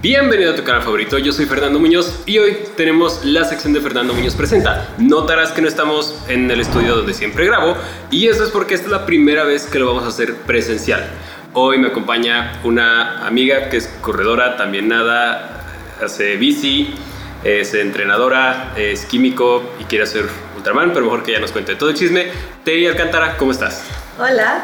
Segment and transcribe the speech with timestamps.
[0.00, 3.80] Bienvenido a tu canal favorito, yo soy Fernando Muñoz y hoy tenemos la sección de
[3.80, 4.90] Fernando Muñoz Presenta.
[4.96, 7.76] Notarás que no estamos en el estudio donde siempre grabo
[8.08, 11.04] y eso es porque esta es la primera vez que lo vamos a hacer presencial.
[11.52, 15.64] Hoy me acompaña una amiga que es corredora, también nada,
[16.00, 16.94] hace bici,
[17.42, 20.26] es entrenadora, es químico y quiere hacer
[20.56, 22.28] Ultraman, pero mejor que ella nos cuente todo el chisme.
[22.62, 23.82] Tei Alcántara, ¿cómo estás?
[24.16, 24.62] Hola,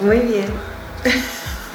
[0.00, 0.48] muy bien.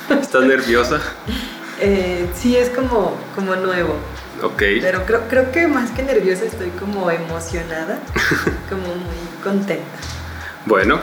[0.09, 1.01] ¿Estás nerviosa?
[1.79, 3.95] Eh, sí, es como, como nuevo.
[4.41, 4.63] Ok.
[4.81, 7.99] Pero creo, creo que más que nerviosa estoy como emocionada,
[8.69, 9.83] como muy contenta.
[10.65, 10.99] Bueno,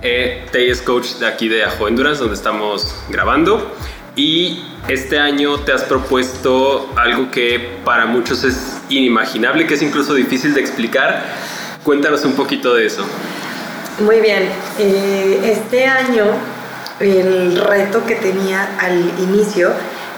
[0.00, 3.74] eh, Tei es coach de aquí de Ajo Endurance, donde estamos grabando.
[4.14, 10.14] Y este año te has propuesto algo que para muchos es inimaginable, que es incluso
[10.14, 11.24] difícil de explicar.
[11.84, 13.04] Cuéntanos un poquito de eso.
[14.00, 14.48] Muy bien,
[14.78, 16.24] eh, este año
[17.00, 19.72] el reto que tenía al inicio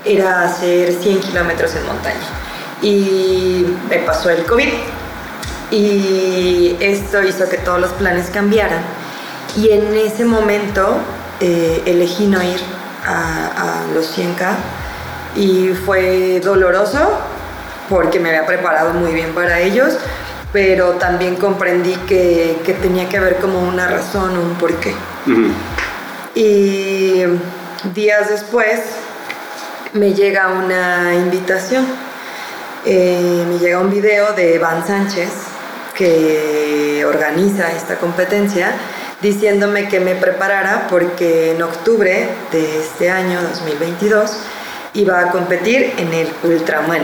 [0.05, 2.17] era hacer 100 kilómetros en montaña.
[2.83, 4.69] Y me pasó el COVID.
[5.71, 8.83] Y esto hizo que todos los planes cambiaran.
[9.57, 10.97] Y en ese momento
[11.41, 12.61] eh, elegí no ir
[13.07, 14.55] a, a los 100K.
[15.37, 17.21] Y fue doloroso
[17.91, 19.95] porque me había preparado muy bien para ellos,
[20.53, 24.95] pero también comprendí que, que tenía que haber como una razón, un porqué.
[26.35, 27.25] Y
[27.93, 28.81] días después
[29.93, 31.85] me llega una invitación,
[32.87, 35.31] eh, me llega un video de Van Sánchez
[35.97, 38.73] que organiza esta competencia
[39.21, 44.39] diciéndome que me preparara porque en octubre de este año 2022
[44.95, 47.03] iba a competir en el Ultraman.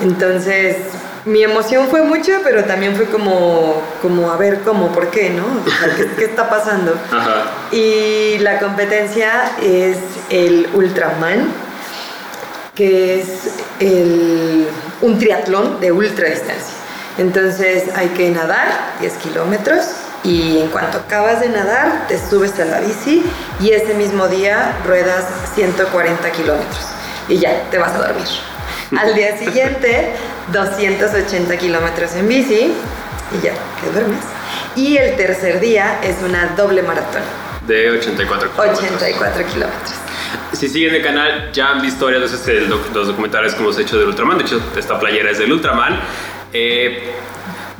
[0.00, 0.76] Entonces
[1.24, 5.44] mi emoción fue mucha, pero también fue como, como a ver cómo, por qué, ¿no?
[5.96, 6.94] ¿qué, ¿qué, está pasando?
[7.10, 7.44] Ajá.
[7.72, 9.96] Y la competencia es
[10.30, 11.65] el Ultraman,
[12.76, 13.26] que es
[13.80, 14.68] el,
[15.00, 16.74] un triatlón de ultra distancia.
[17.18, 18.68] Entonces hay que nadar
[19.00, 19.86] 10 kilómetros
[20.22, 23.24] y en cuanto acabas de nadar te subes a la bici
[23.58, 25.24] y ese mismo día ruedas
[25.54, 26.86] 140 kilómetros
[27.28, 28.28] y ya te vas a dormir.
[28.98, 30.12] Al día siguiente
[30.52, 32.74] 280 kilómetros en bici
[33.32, 34.20] y ya te duermes.
[34.76, 37.22] Y el tercer día es una doble maratón.
[37.66, 38.78] De 84 kilómetros.
[38.78, 40.05] 84 kilómetros.
[40.56, 43.98] Si siguen el canal, ya han visto varias veces doc- los documentales que hemos hecho
[43.98, 44.38] del Ultraman.
[44.38, 46.00] De hecho, esta playera es del Ultraman.
[46.52, 47.12] Eh,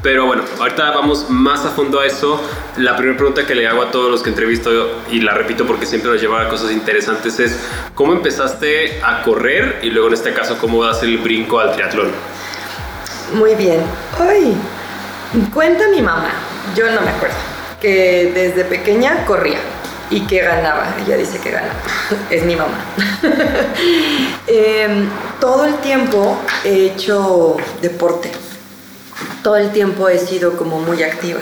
[0.03, 2.39] pero bueno, ahorita vamos más a fondo a eso.
[2.77, 5.87] La primera pregunta que le hago a todos los que entrevisto, y la repito porque
[5.87, 7.59] siempre nos lleva a cosas interesantes, es
[7.95, 9.79] ¿cómo empezaste a correr?
[9.83, 12.11] Y luego en este caso, ¿cómo das el brinco al triatlón?
[13.33, 13.81] Muy bien.
[14.21, 14.55] Ay,
[15.53, 16.31] cuenta mi mamá,
[16.77, 17.35] yo no me acuerdo,
[17.81, 19.59] que desde pequeña corría
[20.11, 20.97] y que ganaba.
[21.05, 21.75] Ella dice que ganaba.
[22.31, 22.79] Es mi mamá.
[24.47, 25.09] Em,
[25.41, 28.31] todo el tiempo he hecho deporte.
[29.43, 31.41] Todo el tiempo he sido como muy activa.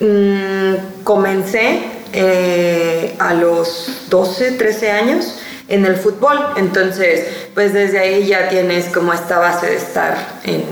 [0.00, 1.82] Mm, comencé
[2.12, 5.38] eh, a los 12, 13 años
[5.68, 6.38] en el fútbol.
[6.56, 10.64] Entonces, pues desde ahí ya tienes como esta base de estar en,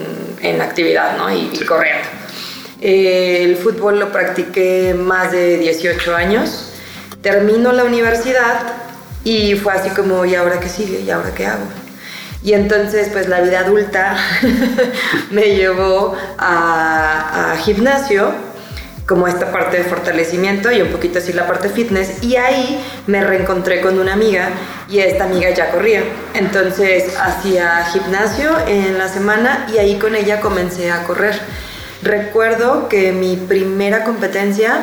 [0.42, 1.30] en actividad, ¿no?
[1.30, 2.08] Y, y corriendo.
[2.84, 6.71] Eh, el fútbol lo practiqué más de 18 años.
[7.22, 8.60] Termino la universidad
[9.24, 11.00] y fue así como, ¿y ahora qué sigue?
[11.00, 11.64] ¿Y ahora qué hago?
[12.44, 14.16] Y entonces, pues la vida adulta
[15.30, 18.32] me llevó a, gimnasio,
[19.06, 22.22] como esta parte de fortalecimiento y un poquito así la parte fitness.
[22.22, 24.48] Y ahí me reencontré con una amiga
[24.88, 26.02] y esta amiga ya corría.
[26.34, 31.38] Entonces hacía gimnasio en la semana y ahí con ella comencé a correr.
[32.02, 34.82] Recuerdo que mi primera competencia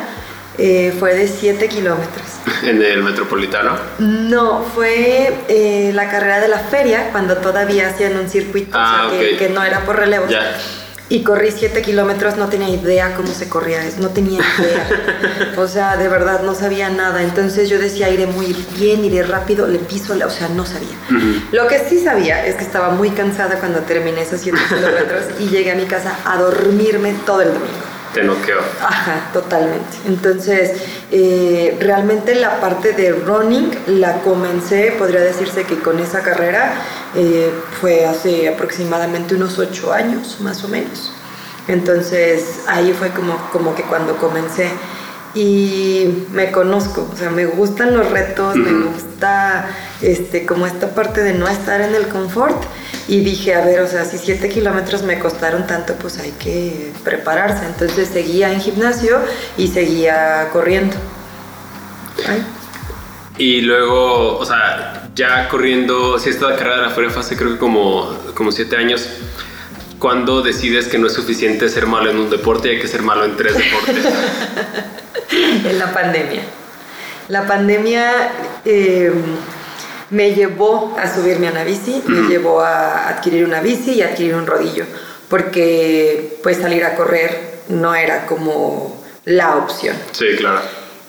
[0.58, 2.26] eh, fue de 7 kilómetros.
[2.62, 3.76] En el metropolitano.
[3.98, 9.10] No, fue eh, la carrera de la feria, cuando todavía hacían un circuito, Ah, o
[9.10, 9.38] sea, que, ok.
[9.38, 10.28] que no era por relevos.
[10.30, 10.56] Ya.
[11.08, 14.86] Y corrí 7 kilómetros, no tenía idea cómo se corría, no tenía idea.
[15.56, 17.22] o sea, de verdad no sabía nada.
[17.24, 20.96] Entonces yo decía, iré muy bien, iré rápido, le piso, o sea, no sabía.
[21.50, 25.48] Lo que sí sabía es que estaba muy cansada cuando terminé esos 7 kilómetros y
[25.48, 27.89] llegué a mi casa a dormirme todo el domingo.
[28.14, 28.58] Te noqueo.
[28.80, 29.98] Ajá, totalmente.
[30.06, 36.72] Entonces, eh, realmente la parte de running la comencé, podría decirse que con esa carrera
[37.14, 41.12] eh, fue hace aproximadamente unos ocho años, más o menos.
[41.68, 44.70] Entonces, ahí fue como, como que cuando comencé
[45.34, 49.68] y me conozco, o sea, me gustan los retos, me gusta
[50.02, 52.60] este, como esta parte de no estar en el confort
[53.06, 56.92] y dije, a ver, o sea, si 7 kilómetros me costaron tanto, pues hay que
[57.04, 57.66] prepararse.
[57.66, 59.18] Entonces seguía en gimnasio
[59.56, 60.96] y seguía corriendo.
[62.28, 62.44] Ay.
[63.38, 67.58] Y luego, o sea, ya corriendo, si esta carrera de la fuera hace creo que
[67.58, 69.08] como, como siete años,
[70.00, 73.02] cuando decides que no es suficiente ser malo en un deporte y hay que ser
[73.02, 73.96] malo en tres deportes?
[75.64, 76.42] en la pandemia.
[77.28, 78.32] La pandemia
[78.64, 79.12] eh,
[80.10, 84.34] me llevó a subirme a una bici, me llevó a adquirir una bici y adquirir
[84.34, 84.84] un rodillo,
[85.28, 89.94] porque pues salir a correr no era como la opción.
[90.12, 90.60] Sí, claro.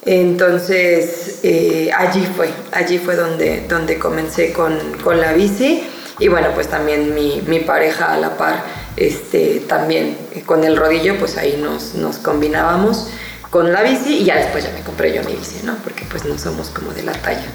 [0.04, 5.84] Entonces eh, allí fue, allí fue donde, donde comencé con, con la bici
[6.22, 8.64] y bueno, pues también mi, mi, pareja a la par,
[8.98, 13.10] este, también con el rodillo, pues ahí nos, nos combinábamos
[13.52, 15.76] con la bici y ya después ya me compré yo mi bici, ¿no?
[15.84, 17.46] Porque pues no somos como de la talla.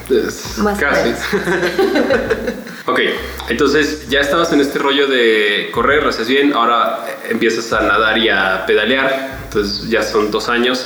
[0.58, 1.08] Más Casi.
[2.86, 3.00] ok,
[3.48, 8.18] entonces ya estabas en este rollo de correr, lo haces bien, ahora empiezas a nadar
[8.18, 10.84] y a pedalear, entonces ya son dos años.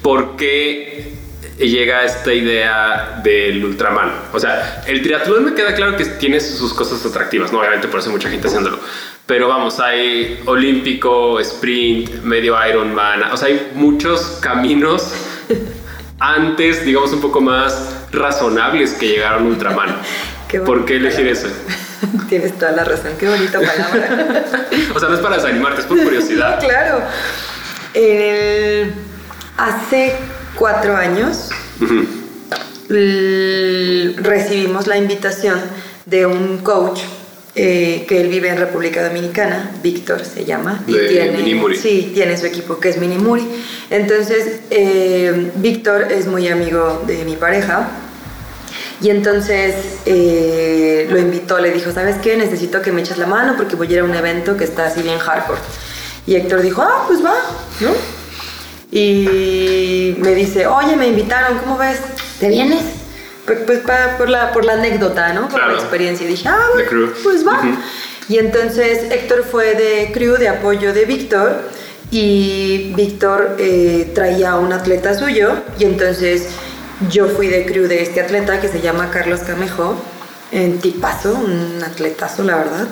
[0.00, 1.12] ¿Por qué
[1.58, 4.10] llega esta idea del Ultraman?
[4.32, 7.58] O sea, el triatlón me queda claro que tiene sus cosas atractivas, ¿no?
[7.58, 8.78] Obviamente por eso mucha gente haciéndolo.
[9.32, 15.10] Pero vamos, hay olímpico, sprint, medio Ironman, o sea, hay muchos caminos
[16.20, 19.96] antes, digamos, un poco más razonables que llegaron Ultraman.
[20.66, 21.48] ¿Por qué elegir eso?
[22.28, 24.44] Tienes toda la razón, qué bonita palabra.
[24.94, 26.60] o sea, no es para desanimarte, es por curiosidad.
[26.60, 27.02] claro.
[29.56, 30.14] hace
[30.56, 31.48] cuatro años
[34.18, 35.58] recibimos la invitación
[36.04, 37.00] de un coach
[37.54, 40.82] eh, que él vive en República Dominicana, Víctor se llama.
[40.86, 43.46] y tiene, Sí, tiene su equipo que es Minimuri.
[43.90, 47.90] Entonces, eh, Víctor es muy amigo de mi pareja.
[49.02, 49.74] Y entonces
[50.06, 52.36] eh, lo invitó, le dijo, ¿sabes qué?
[52.36, 54.86] Necesito que me eches la mano porque voy a ir a un evento que está
[54.86, 55.60] así bien hardcore.
[56.26, 57.34] Y Héctor dijo, ah, pues va,
[57.80, 57.90] ¿no?
[58.92, 61.98] Y me dice, oye, me invitaron, ¿cómo ves?
[62.38, 63.01] ¿Te vienes?
[63.46, 63.80] Pues, pues
[64.18, 65.48] por, la, por la anécdota, ¿no?
[65.48, 66.26] Por la experiencia.
[66.26, 66.66] Y dije, ah,
[67.22, 67.60] pues va.
[68.28, 71.60] Y entonces Héctor fue de crew, de apoyo de Víctor.
[72.10, 75.54] Y Víctor eh, traía a un atleta suyo.
[75.78, 76.48] Y entonces
[77.10, 79.96] yo fui de crew de este atleta que se llama Carlos Camejo.
[80.52, 82.86] En tipazo, un atletazo, la verdad.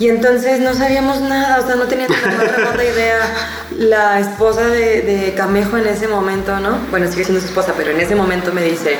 [0.00, 3.18] Y entonces no sabíamos nada, o sea, no tenía ni la más remota idea.
[3.78, 6.78] La esposa de, de, Camejo en ese momento, ¿no?
[6.90, 8.96] Bueno, sigue siendo su esposa, pero en ese momento me dice,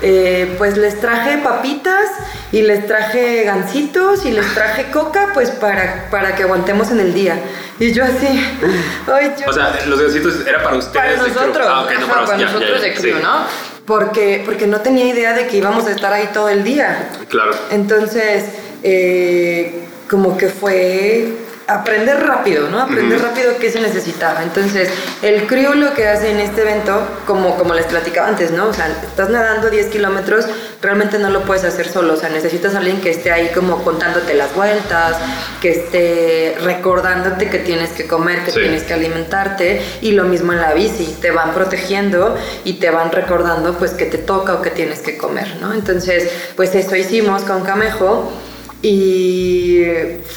[0.00, 2.08] eh, pues les traje papitas
[2.50, 7.12] y les traje gancitos y les traje coca, pues para, para que aguantemos en el
[7.12, 7.38] día.
[7.78, 8.26] Y yo así,
[9.12, 9.50] ay, yo...
[9.50, 11.16] O sea, los gancitos era para ustedes.
[11.18, 13.44] Para nosotros, ah, no, para, nosotros de crew, ¿no?
[13.84, 17.10] Porque, porque no tenía idea de que íbamos a estar ahí todo el día.
[17.28, 17.52] Claro.
[17.70, 18.44] Entonces,
[18.82, 21.28] eh, como que fue
[21.68, 22.80] aprender rápido, ¿no?
[22.80, 24.42] Aprender rápido qué se necesitaba.
[24.42, 24.88] Entonces,
[25.20, 28.68] el crew lo que hace en este evento, como, como les platicaba antes, ¿no?
[28.68, 30.46] O sea, estás nadando 10 kilómetros,
[30.80, 33.84] realmente no lo puedes hacer solo, o sea, necesitas a alguien que esté ahí como
[33.84, 35.18] contándote las vueltas,
[35.60, 40.62] que esté recordándote que tienes que comer, que tienes que alimentarte, y lo mismo en
[40.62, 42.34] la bici, te van protegiendo
[42.64, 45.74] y te van recordando pues que te toca o que tienes que comer, ¿no?
[45.74, 48.32] Entonces, pues eso hicimos con Camejo
[48.80, 49.82] y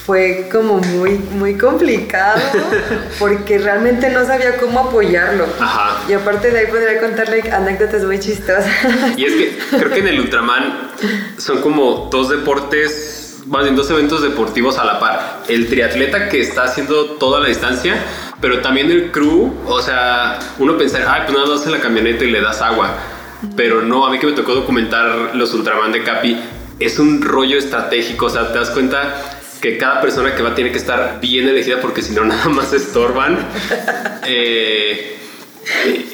[0.06, 2.42] fue como muy, muy complicado
[3.20, 5.46] porque realmente no sabía cómo apoyarlo.
[6.10, 8.66] Y aparte de ahí podría contarle anécdotas muy chistosas.
[9.16, 10.92] Y es que creo que en el Ultraman
[11.38, 15.44] son como dos deportes, más bien dos eventos deportivos a la par.
[15.48, 17.96] El triatleta que está haciendo toda la distancia,
[18.40, 22.24] pero también el crew, o sea, uno pensar, ay, pues nada más en la camioneta
[22.24, 22.96] y le das agua.
[23.56, 26.40] Pero no, a mí que me tocó documentar los Ultraman de Capi,
[26.82, 30.72] es un rollo estratégico, o sea, te das cuenta que cada persona que va tiene
[30.72, 33.38] que estar bien elegida porque si no nada más estorban.
[34.28, 35.18] Eh,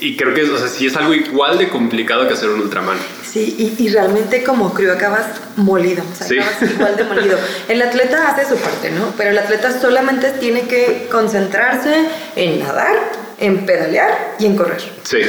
[0.01, 2.97] y creo que o sea, sí es algo igual de complicado que hacer un Ultraman.
[3.25, 7.38] Sí, y, realmente como creo acabas molido, o sea, acabas igual de molido.
[7.67, 9.13] El atleta hace su parte, ¿no?
[9.17, 12.95] Pero el atleta solamente tiene que concentrarse en nadar,
[13.39, 14.81] en pedalear y en correr.
[15.03, 15.19] Sí.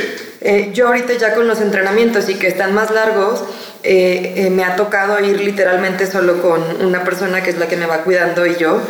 [0.40, 3.44] Eh, yo ahorita ya con los entrenamientos y que están más largos,
[3.82, 7.76] eh, eh, me ha tocado ir literalmente solo con una persona que es la que
[7.76, 8.80] me va cuidando y yo.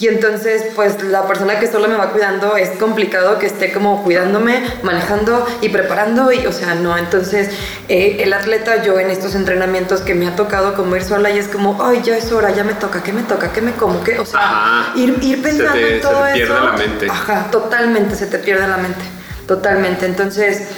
[0.00, 4.04] Y entonces, pues la persona que solo me va cuidando es complicado que esté como
[4.04, 6.30] cuidándome, manejando y preparando.
[6.30, 6.96] Y, o sea, no.
[6.96, 7.50] Entonces,
[7.88, 11.38] eh, el atleta, yo en estos entrenamientos que me ha tocado como ir sola y
[11.38, 13.52] es como, ay, ya es hora, ya me toca, ¿qué me toca?
[13.52, 14.04] ¿Qué me como?
[14.04, 14.20] ¿Qué?
[14.20, 17.06] O sea, ir, ir, pensando en todo se te pierde la mente.
[17.10, 19.02] Ajá, totalmente, se te pierde la mente.
[19.48, 20.06] Totalmente.
[20.06, 20.68] Entonces,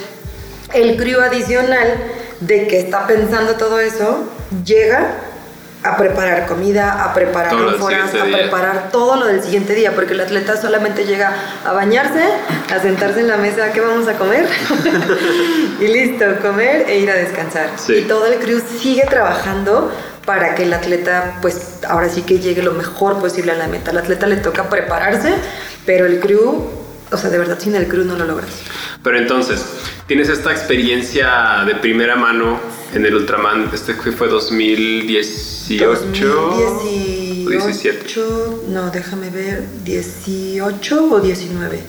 [0.73, 1.95] el crío adicional
[2.39, 4.25] de que está pensando todo eso,
[4.65, 5.15] llega
[5.83, 8.37] a preparar comida, a preparar ánforas, a día.
[8.37, 11.33] preparar todo lo del siguiente día, porque el atleta solamente llega
[11.65, 12.23] a bañarse,
[12.71, 14.45] a sentarse en la mesa, ¿qué vamos a comer?
[15.79, 17.69] y listo, comer e ir a descansar.
[17.77, 17.93] Sí.
[17.93, 19.91] Y todo el crew sigue trabajando
[20.25, 23.89] para que el atleta, pues ahora sí que llegue lo mejor posible a la meta.
[23.89, 25.33] Al atleta le toca prepararse,
[25.85, 26.69] pero el crew,
[27.11, 28.49] o sea, de verdad sin el crew no lo logras.
[29.03, 29.63] Pero entonces,
[30.07, 32.59] tienes esta experiencia de primera mano
[32.93, 37.45] en el Ultraman, este fue 2018 o 17.
[37.45, 41.79] 2018, no, déjame ver, 18 o 19.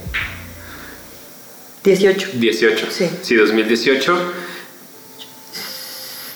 [1.85, 2.29] 18.
[2.35, 2.87] 18.
[2.91, 3.11] Sí.
[3.23, 4.33] Sí, 2018.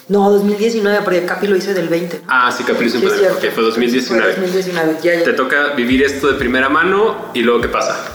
[0.09, 2.21] No, 2019, porque Capi lo hizo del 20.
[2.27, 3.09] Ah, sí, Sí, Super.
[3.11, 3.37] es cierto.
[3.37, 4.33] ok, fue 2019.
[4.33, 5.23] Fue 2019, ya, ya.
[5.23, 8.13] Te toca vivir esto de primera mano y luego qué pasa.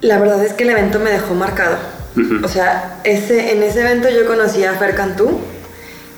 [0.00, 1.76] La verdad es que el evento me dejó marcado.
[2.16, 2.44] Ujú.
[2.44, 5.40] O sea, ese, en ese evento yo conocí a Fer Cantú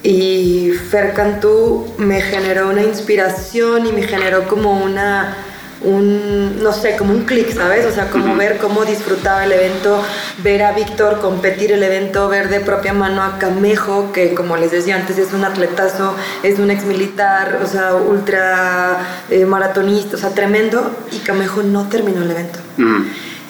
[0.03, 5.37] y Fer Cantú me generó una inspiración y me generó como una,
[5.83, 7.87] un, no sé, como un clic, ¿sabes?
[7.87, 10.03] O sea, como ver cómo disfrutaba el evento,
[10.39, 14.73] ver a Víctor competir el evento, ver de propia mano a Camejo, que como les
[14.73, 18.99] decía antes es un atletazo, es un ex militar, o sea, ultra
[19.31, 22.59] eh, maratonista, o sea, tremendo, y Camejo no terminó el evento.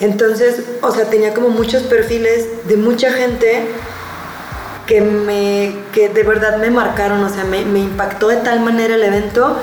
[0.03, 3.61] Entonces, o sea, tenía como muchos perfiles de mucha gente
[4.85, 8.95] que me que de verdad me marcaron, o sea, me, me impactó de tal manera
[8.95, 9.57] el evento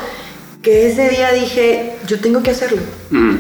[0.63, 2.81] que ese día dije, yo tengo que hacerlo.
[3.11, 3.39] Ujú.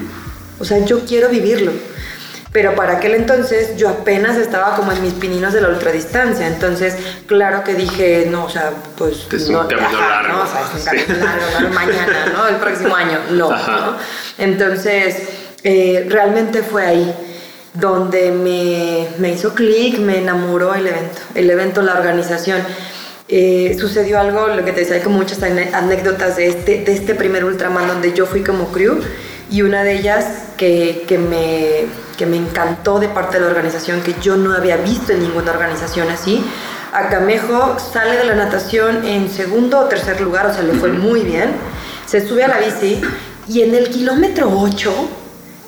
[0.58, 1.72] O sea, yo quiero vivirlo.
[2.52, 6.48] Pero para aquel entonces yo apenas estaba como en mis pininos de la ultradistancia.
[6.48, 9.26] Entonces, claro que dije, no, o sea, pues.
[9.32, 10.32] Es un no, camino largo.
[10.36, 11.04] No, o sea, es un Sí.
[11.06, 12.46] camino largo, no mañana, ¿no?
[12.48, 13.18] El próximo año.
[13.30, 13.48] ¿no?
[14.36, 15.16] Entonces,
[15.62, 17.14] eh, realmente fue ahí
[17.74, 21.20] donde me, me hizo clic, me enamoró el evento.
[21.34, 22.60] El evento, la organización.
[23.28, 27.14] Eh, sucedió algo, lo que te decía, hay como muchas anécdotas de este, de este
[27.14, 28.98] primer Ultraman donde yo fui como crew
[29.48, 30.24] y una de ellas
[30.56, 31.84] que, que, me,
[32.18, 35.52] que me encantó de parte de la organización, que yo no había visto en ninguna
[35.52, 36.44] organización así.
[36.92, 41.20] Acamejo sale de la natación en segundo o tercer lugar, o sea, le fue muy
[41.20, 41.50] bien.
[42.06, 43.00] Se sube a la bici
[43.46, 44.92] y en el kilómetro 8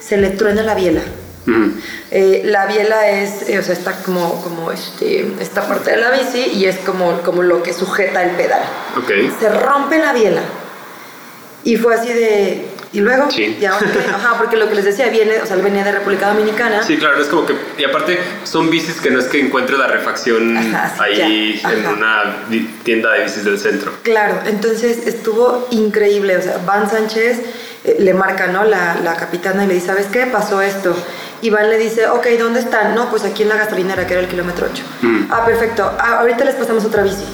[0.02, 1.00] se le truena la biela.
[1.46, 1.72] Ujú.
[2.10, 6.10] Eh, la biela es, eh, o sea, está como, como este, esta parte de la
[6.10, 8.62] bici y es como, como lo que sujeta el pedal.
[8.96, 9.10] Ok.
[9.40, 10.42] Se rompe la biela.
[11.64, 12.68] Y fue así de...
[12.92, 13.30] ¿Y luego?
[13.30, 13.56] Sí.
[13.58, 13.86] ¿Y ahora?
[14.14, 16.82] Ajá, porque lo que les decía, viene, o sea, él venía de República Dominicana.
[16.82, 17.54] Sí, claro, es como que.
[17.78, 21.72] Y aparte, son bicis que no es que encuentres la refacción Ajá, sí, ahí ya,
[21.72, 21.94] en ajá.
[21.94, 22.46] una
[22.82, 23.92] tienda de bicis del centro.
[24.02, 26.36] Claro, entonces estuvo increíble.
[26.36, 27.40] O sea, Van Sánchez
[27.84, 28.64] eh, le marca, ¿no?
[28.64, 30.26] La, la capitana y le dice, ¿sabes qué?
[30.26, 30.94] Pasó esto.
[31.40, 32.94] Y Van le dice, ok, ¿dónde están?
[32.94, 34.82] No, pues aquí en la gasolinera, que era el kilómetro 8.
[35.02, 35.22] Mm.
[35.30, 35.90] Ah, perfecto.
[35.98, 37.24] Ah, ahorita les pasamos otra bici.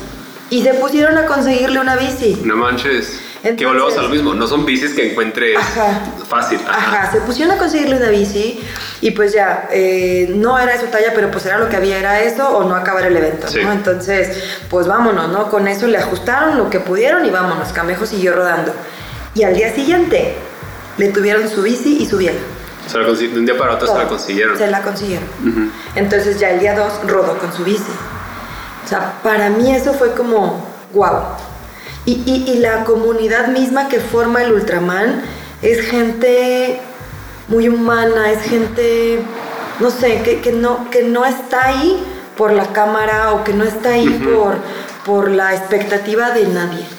[0.50, 2.40] Y se pusieron a conseguirle una bici.
[2.43, 3.21] No manches.
[3.43, 4.33] que Entonces- volvemos a lo mismo.
[4.33, 6.00] No son bicis que encuentres Ajá.
[6.26, 6.59] fácil.
[6.67, 7.02] Ajá.
[7.02, 8.59] Ajá, se pusieron a conseguirle una bici
[9.02, 11.99] y pues ya, eh, no era de su talla, pero pues era lo que había,
[11.99, 13.59] era eso o no acabar el evento, Sí.
[13.62, 13.71] ¿no?
[13.73, 15.50] Entonces, pues vámonos, ¿no?
[15.50, 18.73] Con eso le ajustaron lo que pudieron y vámonos, Camejo siguió rodando.
[19.38, 20.35] Y al día siguiente
[20.97, 22.40] le tuvieron su bici y su biela.
[22.88, 24.59] Se la de un día para otro se la consiguieron.
[24.59, 25.28] Se la consiguieron.
[25.95, 27.92] Entonces ya el día 2 rodó con su bici.
[28.85, 31.21] O sea, para mí eso fue como, wow.
[32.04, 35.23] Y, y- y la comunidad misma que forma el Ultraman
[35.62, 36.80] es gente
[37.47, 39.21] muy humana, es gente,
[39.78, 42.02] no sé, que, que no, que no está ahí
[42.37, 44.57] por la cámara o que no está ahí por,
[45.07, 46.98] por la expectativa de nadie.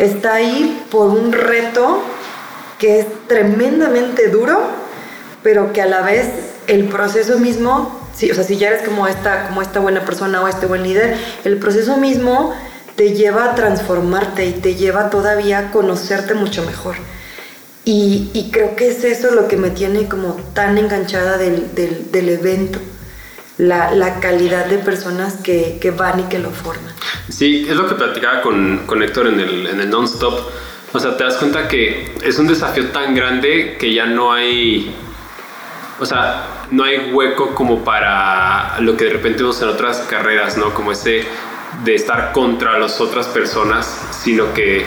[0.00, 2.02] Está ahí por un reto
[2.78, 4.58] que es tremendamente duro,
[5.42, 6.26] pero que a la vez
[6.68, 10.40] el proceso mismo, sí, o sea, si ya eres como esta, como esta buena persona
[10.42, 12.54] o este buen líder, el proceso mismo
[12.96, 16.96] te lleva a transformarte y te lleva todavía a conocerte mucho mejor.
[17.84, 22.78] Y, creo que es eso lo que me tiene como tan enganchada del- del evento,
[23.60, 26.92] la, la calidad de personas que, que van y que lo forman.
[27.28, 30.40] Sí, es lo que platicaba con, con Héctor en el, en el non-stop.
[30.92, 34.94] O sea, te das cuenta que es un desafío tan grande que ya no hay.
[36.00, 40.56] O sea, no hay hueco como para lo que de repente vemos en otras carreras,
[40.56, 40.72] ¿no?
[40.72, 41.24] Como ese
[41.84, 44.86] de estar contra las otras personas, sino que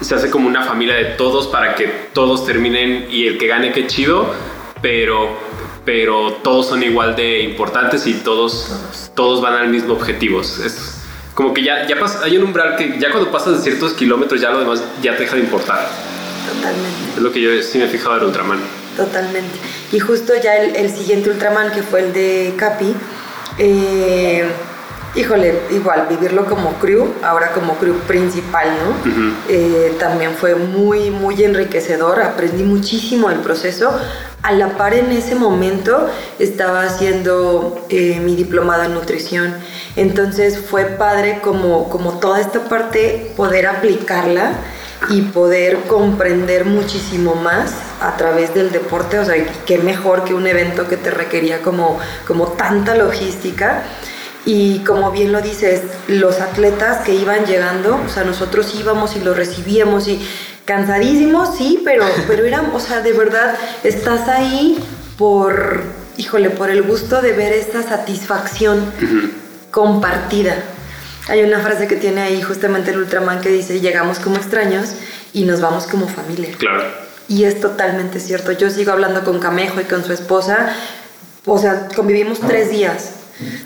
[0.00, 3.72] se hace como una familia de todos para que todos terminen y el que gane,
[3.72, 4.32] qué chido,
[4.80, 5.36] pero,
[5.88, 8.68] pero todos son igual de importantes y todos,
[9.14, 10.42] todos van al mismo objetivo.
[10.42, 11.00] Es
[11.34, 14.38] como que ya, ya pas- hay un umbral que ya cuando pasas de ciertos kilómetros
[14.38, 15.88] ya lo demás ya te deja de importar.
[16.46, 16.90] Totalmente.
[17.16, 18.58] Es lo que yo sí me he fijado del Ultraman.
[18.98, 19.56] Totalmente.
[19.90, 22.92] Y justo ya el, el siguiente Ultraman, que fue el de Capi,
[23.56, 24.46] eh,
[25.14, 29.12] Híjole, igual, vivirlo como crew, ahora como crew principal, ¿no?
[29.48, 33.90] Eh, también fue muy, muy enriquecedor, aprendí muchísimo del proceso.
[34.42, 39.54] A la par en ese momento estaba haciendo eh, mi diplomado en nutrición,
[39.96, 44.52] entonces fue padre como, como toda esta parte poder aplicarla
[45.10, 49.34] y poder comprender muchísimo más a través del deporte, o sea,
[49.64, 53.84] qué mejor que un evento que te requería como, como tanta logística.
[54.48, 59.20] Y como bien lo dices, los atletas que iban llegando, o sea, nosotros íbamos y
[59.20, 60.26] los recibíamos y
[60.64, 64.82] cansadísimos, sí, pero, pero eran, o sea, de verdad, estás ahí
[65.18, 65.82] por,
[66.16, 68.90] híjole, por el gusto de ver esta satisfacción
[69.70, 70.56] compartida.
[71.28, 74.94] Hay una frase que tiene ahí justamente el Ultraman que dice, llegamos como extraños
[75.34, 76.54] y nos vamos como familia.
[76.56, 76.84] Claro.
[77.28, 78.52] Y es totalmente cierto.
[78.52, 80.74] Yo sigo hablando con Camejo y con su esposa.
[81.44, 83.17] O sea, convivimos tres días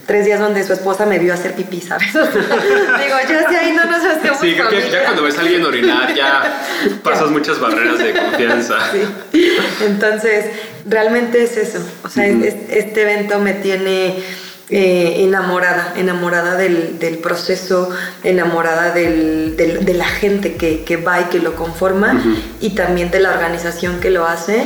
[0.07, 2.13] tres días donde su esposa me vio hacer pipí, ¿sabes?
[2.15, 5.65] Digo, ya si ahí no nos hacemos Sí, creo que ya cuando ves a alguien
[5.65, 6.63] orinar ya
[7.03, 8.77] pasas muchas barreras de confianza.
[9.33, 9.57] Sí.
[9.85, 10.47] Entonces,
[10.87, 11.79] realmente es eso.
[12.05, 14.23] O sea, este evento me tiene
[14.69, 17.91] eh, enamorada, enamorada del, proceso,
[18.23, 22.23] enamorada de la gente que, va y que lo conforma
[22.61, 24.65] y también de la organización que lo hace,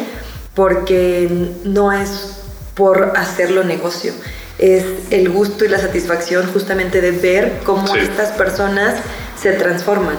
[0.54, 1.28] porque
[1.64, 2.40] no es
[2.75, 4.12] por hacerlo negocio
[4.58, 9.00] es el gusto y la satisfacción justamente de ver cómo estas personas
[9.40, 10.16] se transforman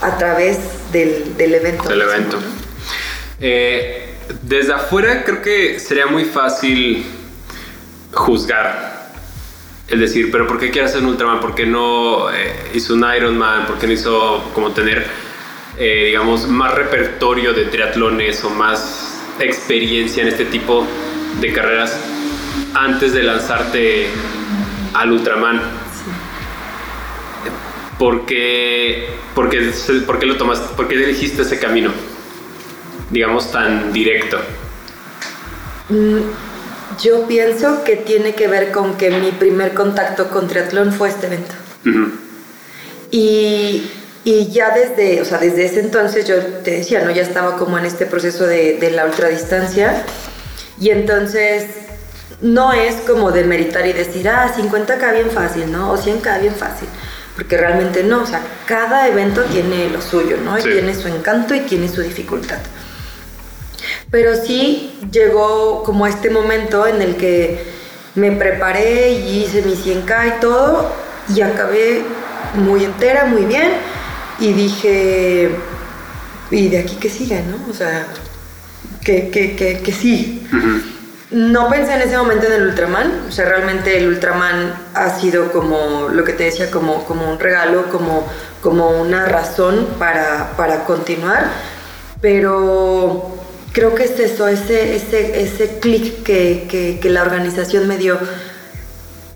[0.00, 0.58] a través
[0.92, 1.88] del, evento.
[1.88, 2.38] Del evento.
[3.40, 7.04] Eh, desde afuera creo que sería muy fácil
[8.12, 8.94] juzgar.
[9.86, 11.40] Es decir, pero ¿por qué quiere hacer un Ultraman?
[11.40, 13.66] ¿Por qué no eh, hizo un Ironman?
[13.66, 15.06] ¿Por qué no hizo como tener,
[15.78, 20.86] eh, digamos, más repertorio de triatlones o más experiencia en este tipo
[21.40, 22.13] de carreras?
[22.74, 24.08] Antes de lanzarte
[24.94, 25.60] al Ultraman.
[27.98, 30.74] ¿Por qué, por, qué, lo tomaste?
[30.74, 31.92] ¿Por qué elegiste ese camino?
[33.10, 34.38] Digamos tan directo.
[35.88, 36.18] Mm,
[37.00, 41.26] yo pienso que tiene que ver con que mi primer contacto con triatlón fue este
[41.26, 41.54] evento.
[43.12, 43.88] y,
[44.24, 47.12] y, ya desde, o sea, desde ese entonces yo te decía, ¿no?
[47.12, 50.04] Ya estaba como en este proceso de, de la ultradistancia.
[50.80, 51.66] Y entonces
[52.40, 55.92] no es como de meritar y decir, ah, 50k bien fácil, ¿no?
[55.92, 56.88] O 100k bien fácil.
[57.36, 60.58] Porque realmente no, o sea, cada evento tiene lo suyo, ¿no?
[60.58, 62.58] Y tiene su encanto y tiene su dificultad.
[64.10, 67.64] Pero sí llegó como este momento en el que
[68.14, 70.92] me preparé y hice mi 100k y todo,
[71.34, 72.04] y acabé
[72.54, 73.72] muy entera, muy bien,
[74.38, 75.50] y dije,
[76.50, 77.58] ¿y de aquí qué sigue, no?
[77.68, 78.06] O sea,
[79.04, 80.46] que, que, que, que sí.
[81.34, 85.50] No pensé en ese momento en el Ultraman, o sea, realmente el Ultraman ha sido
[85.50, 88.24] como lo que te decía, como, como un regalo, como,
[88.60, 91.50] como una razón para, para continuar,
[92.20, 93.36] pero
[93.72, 98.16] creo que es eso, ese, ese, ese clic que, que, que, la organización me dio,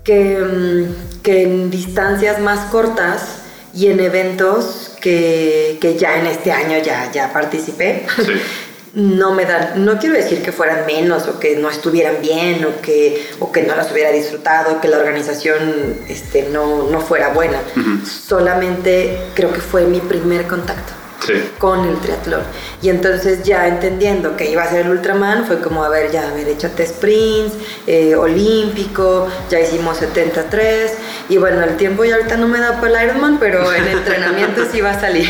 [0.05, 3.39] que, mm, que, en distancias más cortas
[3.73, 8.31] y en eventos que, que ya en este año ya, ya participé, sí.
[8.93, 12.81] no me dan, no quiero decir que fueran menos o que no estuvieran bien o
[12.81, 17.59] que, o que no las hubiera disfrutado, que la organización este, no, no fuera buena.
[18.05, 20.93] Solamente creo que fue mi primer contacto.
[21.59, 22.41] con el triatlón.
[22.81, 26.27] Y entonces ya entendiendo que iba a ser el Ultraman, fue como, a ver, ya,
[26.27, 27.53] a ver, échate sprints,
[27.85, 30.93] eh, olímpico, ya hicimos 73,
[31.27, 34.63] y bueno, el tiempo ya ahorita no me da para el Ironman, pero el entrenamiento
[34.71, 35.29] sí va a salir.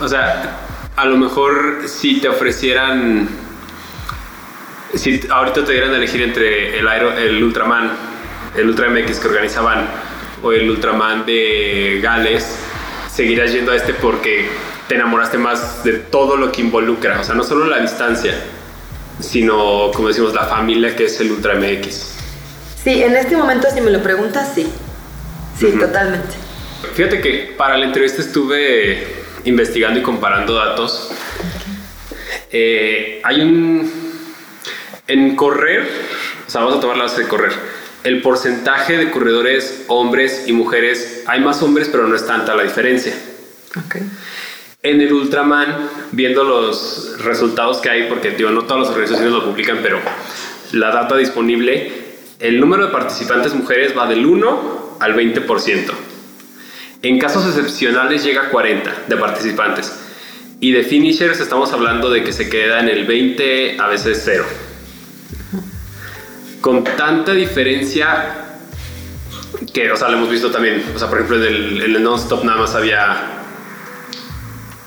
[0.00, 0.58] O sea,
[0.96, 3.28] a lo mejor si te ofrecieran,
[4.94, 7.92] si ahorita te dieran a elegir entre el, el Ultraman,
[8.56, 9.86] el Ultra MX que organizaban
[10.42, 12.58] o el Ultraman de Gales,
[13.10, 14.48] seguirás yendo a este porque
[14.88, 18.34] te enamoraste más de todo lo que involucra, o sea, no solo la distancia,
[19.20, 22.12] sino, como decimos, la familia que es el Ultra MX.
[22.82, 24.70] Sí, en este momento si me lo preguntas, sí.
[25.58, 26.34] Sí, totalmente.
[26.94, 31.10] Fíjate que para la entrevista estuve investigando y comparando datos,
[32.50, 34.02] eh, hay un...
[35.08, 35.88] En correr,
[36.46, 37.52] o sea, vamos a tomar la base de correr,
[38.04, 42.62] el porcentaje de corredores hombres y mujeres, hay más hombres, pero no es tanta la
[42.62, 43.14] diferencia.
[43.86, 44.02] Okay.
[44.82, 49.44] En el Ultraman, viendo los resultados que hay, porque digo, no todas las organizaciones lo
[49.44, 50.00] publican, pero
[50.72, 51.92] la data disponible,
[52.38, 55.92] el número de participantes mujeres va del 1 al 20%.
[57.02, 59.92] En casos excepcionales llega a 40 de participantes.
[60.60, 64.44] Y de finishers estamos hablando de que se queda en el 20, a veces 0.
[66.60, 68.38] Con tanta diferencia,
[69.74, 70.84] Que, o sea, lo hemos visto también.
[70.94, 73.16] O sea, por ejemplo, en el, en el non-stop nada más había.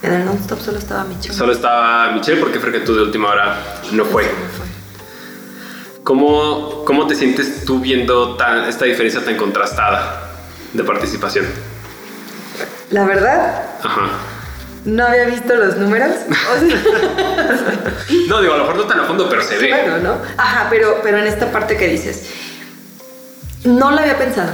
[0.01, 1.33] En el non-stop solo estaba Michelle.
[1.33, 3.57] Solo estaba Michelle porque tú de última hora
[3.91, 4.23] no fue.
[4.23, 4.65] No fue.
[6.03, 10.31] ¿Cómo, ¿Cómo te sientes tú viendo tan, esta diferencia tan contrastada
[10.71, 11.45] de participación?
[12.91, 14.09] La verdad, Ajá.
[14.85, 16.11] no había visto los números.
[16.29, 16.77] O sea,
[18.29, 19.69] No, digo, a lo mejor no tan a fondo, pero se ve.
[19.69, 20.17] Bueno, ¿no?
[20.37, 22.27] Ajá, pero, pero en esta parte que dices,
[23.63, 24.51] no lo había pensado.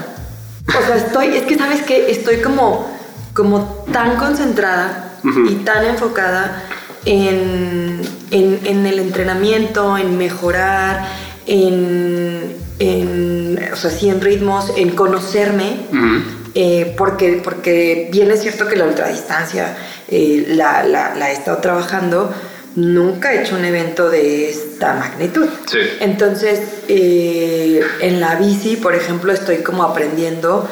[0.67, 2.89] O sea, estoy, es que sabes que estoy como,
[3.34, 5.10] como tan concentrada
[5.50, 6.63] y tan enfocada
[7.06, 11.06] en, en, en el entrenamiento, en mejorar,
[11.46, 15.86] en, en, o sea, sí, en ritmos, en conocerme.
[15.91, 16.40] Ujú.
[16.54, 19.78] Eh, porque, porque bien es cierto que la ultradistancia
[20.10, 22.34] eh, la, la, la he estado trabajando,
[22.76, 25.48] nunca he hecho un evento de esta magnitud.
[25.66, 25.80] Sí.
[26.00, 30.68] Entonces, eh, en la bici, por ejemplo, estoy como aprendiendo,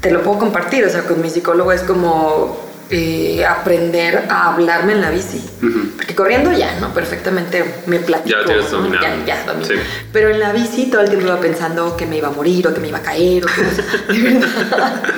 [0.00, 4.92] te lo puedo compartir, o sea, con mi psicólogo es como eh, aprender a hablarme
[4.92, 5.42] en la bici.
[5.96, 6.94] Porque corriendo ya, ¿no?
[6.94, 8.38] Perfectamente me platico.
[8.38, 9.02] Ya tienes dominado.
[9.02, 9.66] Ya, ya domino.
[9.66, 9.74] Sí.
[10.12, 12.74] Pero en la bici todo el tiempo iba pensando que me iba a morir o
[12.74, 15.02] que me iba a caer o que de verdad.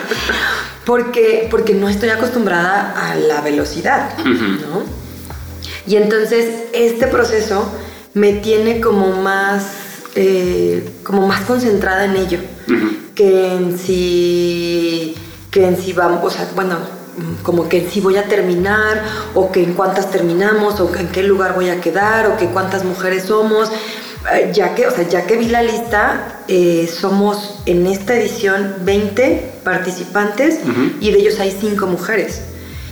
[0.84, 4.08] Porque, porque no estoy acostumbrada a la velocidad.
[4.24, 4.84] ¿no?
[5.86, 7.70] Y entonces este proceso
[8.14, 9.66] me tiene como más,
[10.14, 12.38] eh, como más concentrada en ello,
[13.14, 15.14] que en si,
[15.50, 16.78] que en si vamos, o sea, bueno,
[17.42, 19.02] como que si voy a terminar,
[19.34, 22.46] o que en cuántas terminamos, o que en qué lugar voy a quedar, o que
[22.46, 23.70] cuántas mujeres somos.
[24.32, 28.74] Eh, Ya que, o sea, ya que vi la lista, eh, somos en esta edición
[28.80, 30.92] 20 participantes Ujú.
[31.00, 32.40] y de ellos hay 5 mujeres.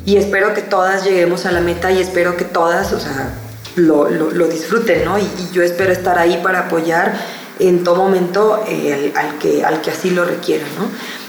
[0.04, 3.34] Y espero que todas lleguemos a la meta y espero que todas, o sea,
[3.74, 5.18] lo, lo- lo disfruten, ¿no?
[5.18, 7.12] Y, y yo espero estar ahí para apoyar
[7.58, 10.86] en todo momento eh, al, al que, al que así lo requiera, ¿no?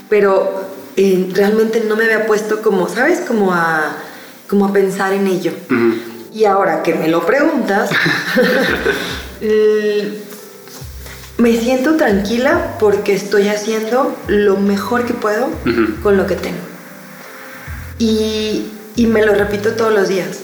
[0.08, 0.67] Pero
[1.00, 3.20] eh, realmente no me había puesto como, ¿sabes?
[3.20, 3.98] Como a,
[4.48, 5.52] como a pensar en ello.
[6.34, 7.88] Y ahora que me lo preguntas,
[11.38, 15.48] me siento tranquila porque estoy haciendo lo mejor que puedo
[16.02, 16.58] con lo que tengo.
[18.00, 20.40] Y, y me lo repito todos los días.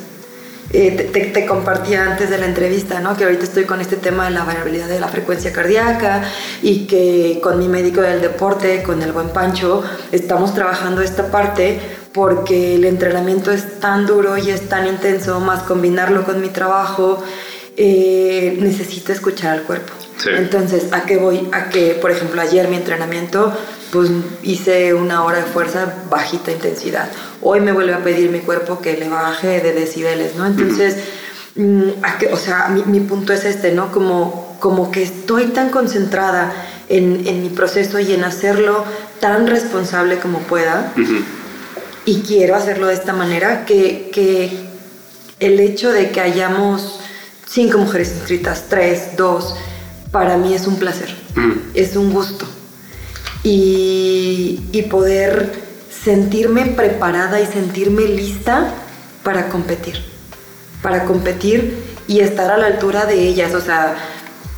[0.73, 3.17] Eh, te, te- compartía antes de la entrevista, ¿no?
[3.17, 6.23] Que ahorita estoy con este tema de la variabilidad de la frecuencia cardíaca
[6.63, 11.79] y que con mi médico del deporte, con el buen Pancho, estamos trabajando esta parte
[12.13, 17.23] porque el entrenamiento es tan duro y es tan intenso, más combinarlo con mi trabajo,
[17.77, 19.93] eh, necesito escuchar al cuerpo.
[20.19, 20.31] Sí.
[20.37, 21.49] Entonces, ¿a qué voy?
[21.53, 23.53] A que, por ejemplo, ayer mi entrenamiento,
[23.95, 24.11] pues
[24.43, 27.09] hice una hora de fuerza bajita intensidad.
[27.41, 30.47] Hoy me vuelve a pedir mi cuerpo que le baje de decibeles, ¿no?
[30.47, 30.97] Entonces,
[31.55, 31.91] mm,
[32.33, 33.93] o sea, mi, mi punto es este, ¿no?
[33.93, 36.53] Como, como que estoy tan concentrada
[36.89, 38.85] en, en mi proceso y en hacerlo
[39.21, 40.93] tan responsable como pueda
[42.05, 44.51] y quiero hacerlo de esta manera que, que
[45.39, 46.99] el hecho de que hayamos
[47.49, 49.55] cinco mujeres inscritas, tres, dos,
[50.11, 51.15] para mí es un placer,
[51.75, 52.45] es un gusto.
[53.45, 55.53] Y, y poder
[56.05, 58.75] sentirme preparada y sentirme lista
[59.23, 60.03] para competir,
[60.83, 63.97] para competir y estar a la altura de ellas, o sea,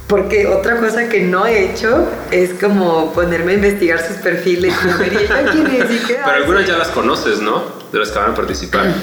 [0.07, 4.99] porque otra cosa que no he hecho es como ponerme a investigar sus perfiles y
[4.99, 5.91] ver, ¿y ella quién es?
[5.91, 7.65] ¿Y qué Pero algunas ya las conoces, ¿no?
[7.93, 8.87] De las que van a participar.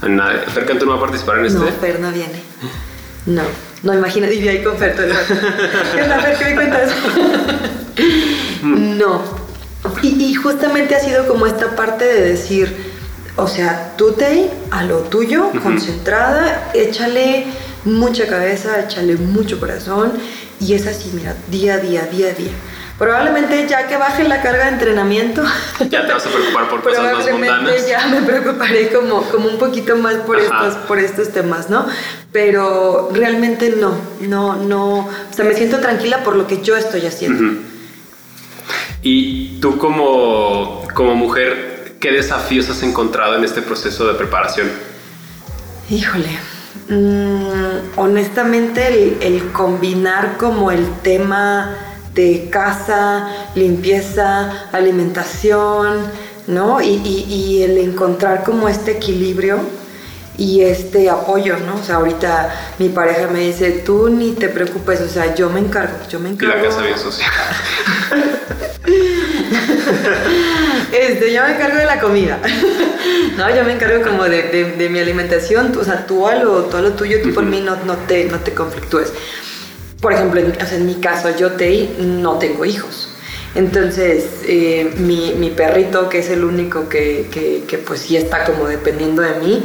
[0.00, 0.08] No.
[0.08, 0.38] Nadie.
[0.54, 1.58] Fer Cantú no va a participar en este.
[1.58, 2.40] No, Fer no viene.
[3.26, 3.42] No,
[3.82, 5.34] no, imagínate, viví ahí con Fer todo el rato.
[5.94, 6.38] ¿Qué onda, Fer?
[6.38, 6.92] ¿Qué me cuentas?
[8.62, 9.22] no.
[10.02, 12.74] Y, y justamente ha sido como esta parte de decir,
[13.36, 17.46] o sea, tú te a lo tuyo, concentrada, échale
[17.84, 20.12] mucha cabeza, échale mucho corazón
[20.60, 22.50] y es así, mira, día a día, día a día.
[22.98, 25.44] Probablemente ya que baje la carga de entrenamiento,
[25.88, 27.88] Ya te vas a preocupar por cosas más Probablemente mundanas.
[27.88, 30.66] ya me preocuparé como, como un poquito más por Ajá.
[30.66, 31.86] estos, por estos temas, ¿no?
[32.32, 33.92] Pero realmente no,
[34.22, 34.98] no, no.
[34.98, 37.60] O sea, me siento tranquila por lo que yo estoy haciendo.
[39.02, 44.68] Y tú como, como mujer, ¿qué desafíos has encontrado en este proceso de preparación?
[45.90, 46.38] Híjole.
[46.88, 51.76] mm, honestamente, el, el combinar como el tema
[52.14, 56.02] de casa, limpieza, alimentación,
[56.46, 56.80] ¿no?
[56.80, 59.58] Y, y- y el encontrar como este equilibrio
[60.36, 61.76] y este apoyo, ¿no?
[61.76, 65.60] O sea, ahorita mi pareja me dice, tú ni te preocupes, o sea, yo me
[65.60, 66.54] encargo, yo me Y encargo.
[66.56, 67.26] la casa bien sucia.
[70.92, 72.40] Este, yo me encargo de la comida.
[73.36, 75.76] no, yo me encargo como de, de- de mi alimentación.
[75.78, 78.24] O sea, tú a lo, tú a lo tuyo, tú por mí no, no, te,
[78.24, 79.12] no te conflictúes.
[80.00, 83.10] Por ejemplo, en, o sea, en mi caso, yo te, no tengo hijos.
[83.54, 88.44] Entonces, eh, mi, mi, perrito, que es el único que, que, que, pues sí está
[88.44, 89.62] como dependiendo de mí,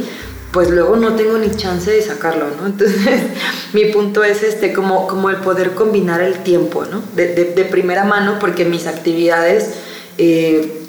[0.54, 2.66] pues luego no tengo ni chance de sacarlo, ¿no?
[2.66, 3.22] Entonces,
[3.72, 7.02] mi punto es este, como, como el poder combinar el tiempo, ¿no?
[7.14, 9.74] De, de, de primera mano, porque mis actividades...
[10.16, 10.80] Eh,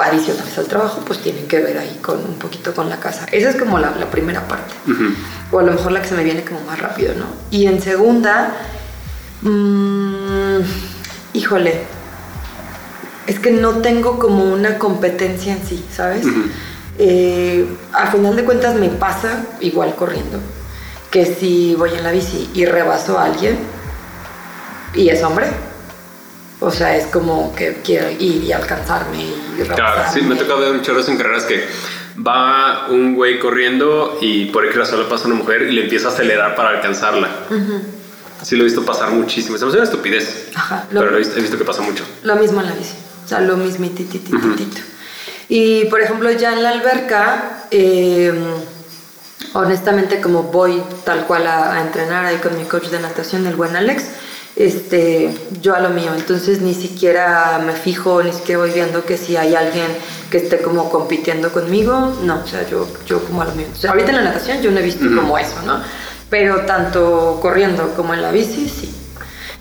[0.00, 3.26] adicionales al trabajo, pues tienen que ver ahí con un poquito con la casa.
[3.30, 4.74] Esa es como la, la primera parte.
[5.52, 7.26] O a lo mejor la que se me viene como más rápido, ¿no?
[7.50, 8.54] Y en segunda,
[9.42, 10.58] mmm,
[11.32, 11.82] híjole,
[13.26, 16.26] es que no tengo como una competencia en sí, ¿sabes?
[16.98, 20.38] Eh, a final de cuentas me pasa igual corriendo,
[21.10, 23.58] que si voy en la bici y rebaso a alguien
[24.94, 25.46] y es hombre,
[26.60, 30.72] o sea, es como que quiero ir y alcanzarme y Claro, sí, me toca ver
[30.72, 31.64] un chorro en carreras que
[32.26, 36.10] va un güey corriendo y por ahí solo pasa una mujer y le empieza a
[36.12, 37.28] acelerar para alcanzarla.
[37.50, 37.80] Uh -huh.
[38.42, 39.56] Sí, lo he visto pasar muchísimo.
[39.56, 40.48] Es una estupidez.
[40.54, 42.04] Ajá, lo, pero lo he, visto, he visto, que pasa mucho.
[42.22, 42.94] Lo mismo en la bici.
[43.24, 44.36] O sea, lo mismo, titititito.
[44.36, 44.93] Uh -huh.
[45.48, 48.32] Y por ejemplo, ya en la alberca, eh,
[49.52, 53.54] honestamente, como voy tal cual a, a entrenar ahí con mi coach de natación, el
[53.54, 54.04] buen Alex,
[54.56, 56.12] este, yo a lo mío.
[56.14, 59.86] Entonces ni siquiera me fijo, ni siquiera voy viendo que si hay alguien
[60.30, 62.16] que esté como compitiendo conmigo.
[62.22, 63.66] No, o sea, yo, yo como a lo mío.
[63.72, 65.80] O sea, ahorita en la natación yo no he visto como eso, ¿no?
[66.30, 68.94] Pero tanto corriendo como en la bici, sí.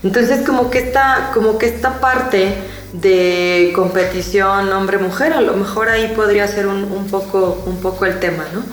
[0.03, 2.55] Entonces como que esta, como que esta parte
[2.93, 8.19] de competición hombre-mujer, a lo mejor ahí podría ser un, un, poco, un poco el
[8.19, 8.63] tema, ¿no?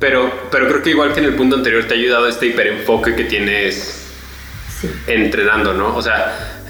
[0.00, 3.14] Pero, pero creo que igual que en el punto anterior te ha ayudado este hiperenfoque
[3.14, 4.02] que tienes
[4.80, 4.90] sí.
[5.06, 5.96] entrenando, ¿no?
[5.96, 6.60] O sea,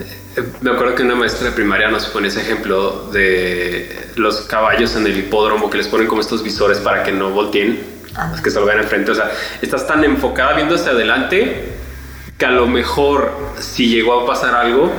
[0.61, 5.07] me acuerdo que una maestra de primaria nos pone ese ejemplo de los caballos en
[5.07, 7.81] el hipódromo que les ponen como estos visores para que no volteen,
[8.17, 8.35] ah.
[8.43, 9.11] que se lo vean enfrente.
[9.11, 11.73] O sea, estás tan enfocada viendo hacia adelante
[12.37, 14.93] que a lo mejor si llegó a pasar algo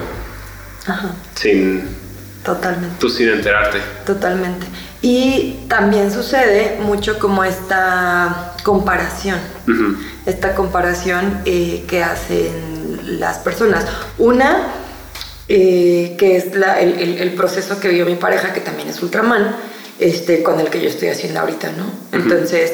[0.87, 1.15] Ajá.
[1.35, 2.05] sin...
[2.43, 2.97] Totalmente.
[2.99, 3.79] Tú sin enterarte.
[4.05, 4.67] Totalmente.
[5.01, 9.97] Y también sucede mucho como esta comparación, uh -huh.
[10.27, 13.85] esta comparación eh, que hacen las personas.
[14.19, 14.67] Una,
[15.47, 19.01] eh, que es la, el, el, el, proceso que vivió mi pareja, que también es
[19.01, 19.55] Ultraman,
[19.99, 21.85] este, con el que yo estoy haciendo ahorita, ¿no?
[21.85, 22.21] Uh -huh.
[22.23, 22.73] Entonces,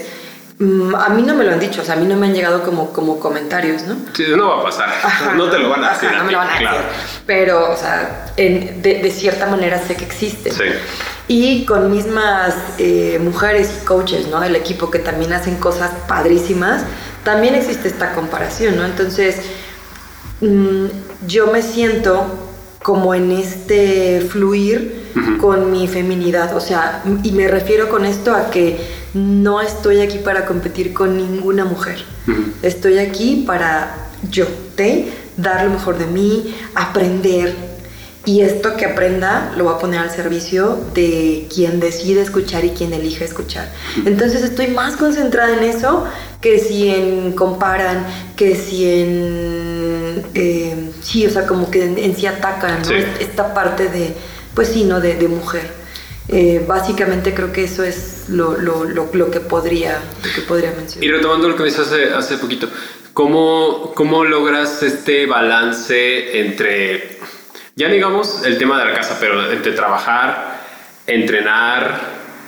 [0.97, 2.61] a mí no me lo han dicho, o sea, a mí no me han llegado
[2.61, 3.95] como, como comentarios, ¿no?
[4.13, 6.09] Sí, no va a pasar, Ajá, no te lo van a decir.
[6.15, 6.67] no me lo van a decir.
[6.67, 6.83] Claro.
[7.25, 10.51] Pero, o sea, en, de, de, cierta manera sé que existe.
[10.51, 10.63] Sí.
[11.27, 14.39] Y con mismas eh, mujeres y coaches, ¿no?
[14.39, 16.83] Del equipo que también hacen cosas padrísimas,
[17.23, 18.85] también existe esta comparación, ¿no?
[18.85, 19.37] Entonces,
[20.41, 20.85] mmm,
[21.25, 22.27] yo me siento
[22.83, 25.37] como en este fluir uh -huh.
[25.37, 28.79] con mi feminidad, o sea, y me refiero con esto a que
[29.13, 32.51] no estoy aquí para competir con ninguna mujer, uh -huh.
[32.61, 34.45] estoy aquí para yo,
[34.75, 35.11] ¿te?
[35.37, 37.55] dar lo mejor de mí, aprender,
[38.23, 42.69] y esto que aprenda lo voy a poner al servicio de quien decide escuchar y
[42.69, 43.67] quien elige escuchar.
[44.05, 46.05] Entonces estoy más concentrada en eso
[46.39, 50.23] que si en comparan, que si en...
[50.35, 52.85] Eh, sí, o sea, como que en, en sí atacan ¿no?
[52.85, 52.93] sí.
[53.19, 54.13] esta parte de,
[54.55, 54.99] pues sí, ¿no?
[54.99, 55.81] De, mujer.
[56.27, 59.99] Eh, básicamente creo que eso es lo, lo, lo, lo, que podría,
[60.35, 61.03] que podría mencionar.
[61.03, 62.67] Y retomando lo que me hace, hace poquito,
[63.13, 67.19] ¿cómo, ¿cómo logras este balance entre
[67.75, 70.61] ya digamos el tema de la casa, pero entre trabajar,
[71.07, 71.99] entrenar,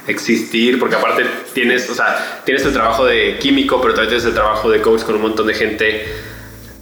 [0.07, 4.33] existir, porque aparte tienes, o sea, tienes el trabajo de químico, pero también tienes el
[4.33, 6.05] trabajo de coach con un montón de gente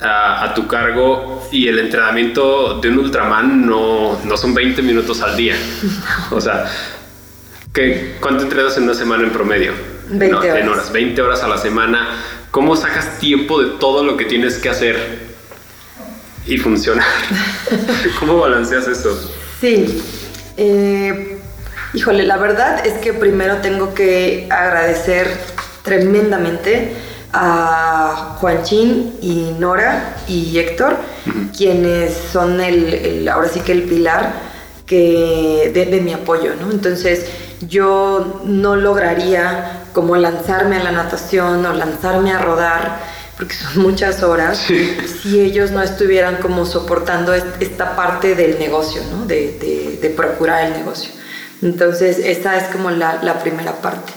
[0.01, 5.21] a, a tu cargo y el entrenamiento de un Ultraman no, no son 20 minutos
[5.21, 5.55] al día.
[6.31, 6.65] O sea,
[7.73, 9.73] ¿qué, ¿cuánto entrenas en una semana en promedio?
[10.09, 10.57] 20 no, horas.
[10.57, 12.07] En horas, 20 horas a la semana.
[12.51, 15.31] ¿Cómo sacas tiempo de todo lo que tienes que hacer
[16.45, 17.05] y funcionar.
[18.19, 19.17] ¿Cómo balanceas eso?
[19.59, 20.01] Sí.
[20.57, 21.37] Eh,
[21.93, 25.27] híjole, la verdad es que primero tengo que agradecer
[25.83, 26.93] tremendamente
[27.33, 31.57] a Juanchín y Nora y Héctor, uh -huh.
[31.57, 34.33] quienes son el, el, ahora sí que el pilar
[34.85, 36.71] que de, de mi apoyo, ¿no?
[36.71, 37.25] Entonces
[37.67, 42.99] yo no lograría como lanzarme a la natación o lanzarme a rodar
[43.37, 44.97] porque son muchas horas, sí.
[45.21, 49.25] si ellos no estuvieran como soportando esta parte del negocio, ¿no?
[49.25, 51.11] de, de, de procurar el negocio.
[51.61, 54.13] Entonces, esta es como la, la primera parte.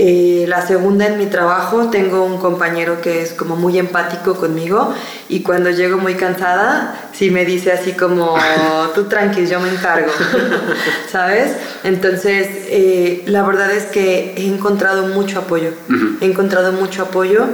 [0.00, 4.94] Eh, la segunda en mi trabajo, tengo un compañero que es como muy empático conmigo
[5.28, 8.36] y cuando llego muy cansada, sí me dice así como,
[8.94, 10.12] tú tranqui, yo me encargo,
[11.10, 11.56] ¿sabes?
[11.82, 16.18] Entonces, eh, la verdad es que he encontrado mucho apoyo, uh -huh.
[16.20, 17.46] he encontrado mucho apoyo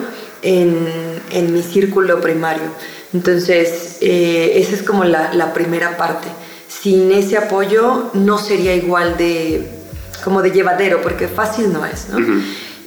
[0.43, 0.87] en,
[1.31, 2.69] en mi círculo primario.
[3.15, 6.29] Entonces, eh, esa es como la, la, primera parte.
[6.69, 9.74] sin ese apoyo no sería igual de,
[10.25, 12.19] como de llevadero, porque fácil no es, ¿no?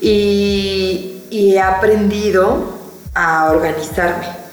[0.02, 2.78] y, y he aprendido
[3.14, 4.48] a organizarme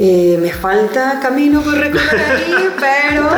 [0.00, 3.28] eh, me falta camino por recorrer ahí, pero,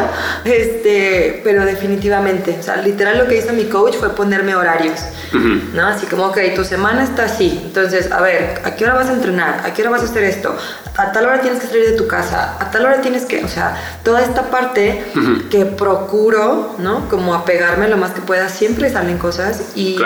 [0.45, 5.01] este, pero definitivamente, o sea, literal lo que hizo mi coach fue ponerme horarios,
[5.33, 5.87] ¿no?
[5.87, 9.15] Así como, ok, tu semana está así, entonces, a ver, ¿a qué hora vas a
[9.15, 9.63] entrenar?
[9.65, 10.55] ¿A qué hora vas a hacer esto?
[11.01, 13.49] A tal hora tienes que salir de tu casa, a tal hora tienes que, o
[13.49, 15.03] sea, toda esta parte
[15.51, 17.09] que procuro, ¿no?
[17.09, 19.99] Como apegarme lo más que pueda, siempre salen cosas y,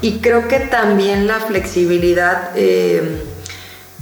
[0.00, 2.50] y creo que también la flexibilidad...
[2.56, 3.28] Eh,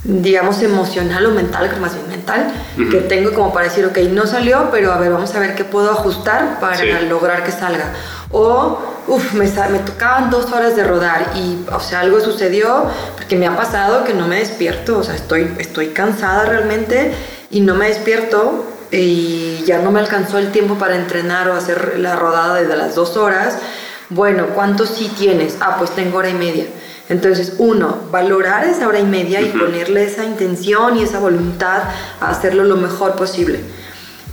[0.03, 2.51] digamos, emocional o mental, que más bien mental,
[2.89, 5.63] que tengo como para decir, ok, no salió, pero a ver, vamos a ver qué
[5.63, 7.93] puedo ajustar para lograr que salga.
[8.31, 13.35] O, uff, me, me tocaban dos horas de rodar y, o sea, algo sucedió, porque
[13.35, 17.13] me ha pasado que no me despierto, o sea, estoy, estoy cansada realmente
[17.49, 21.99] y no me despierto y ya no me alcanzó el tiempo para entrenar o hacer
[21.99, 23.57] la rodada desde las dos horas.
[24.09, 25.57] Bueno, ¿cuánto sí tienes?
[25.61, 26.65] Ah, pues tengo hora y media
[27.11, 31.83] entonces, uno, valorar esa hora y media y ponerle esa intención y esa voluntad
[32.21, 33.59] a hacerlo lo mejor posible.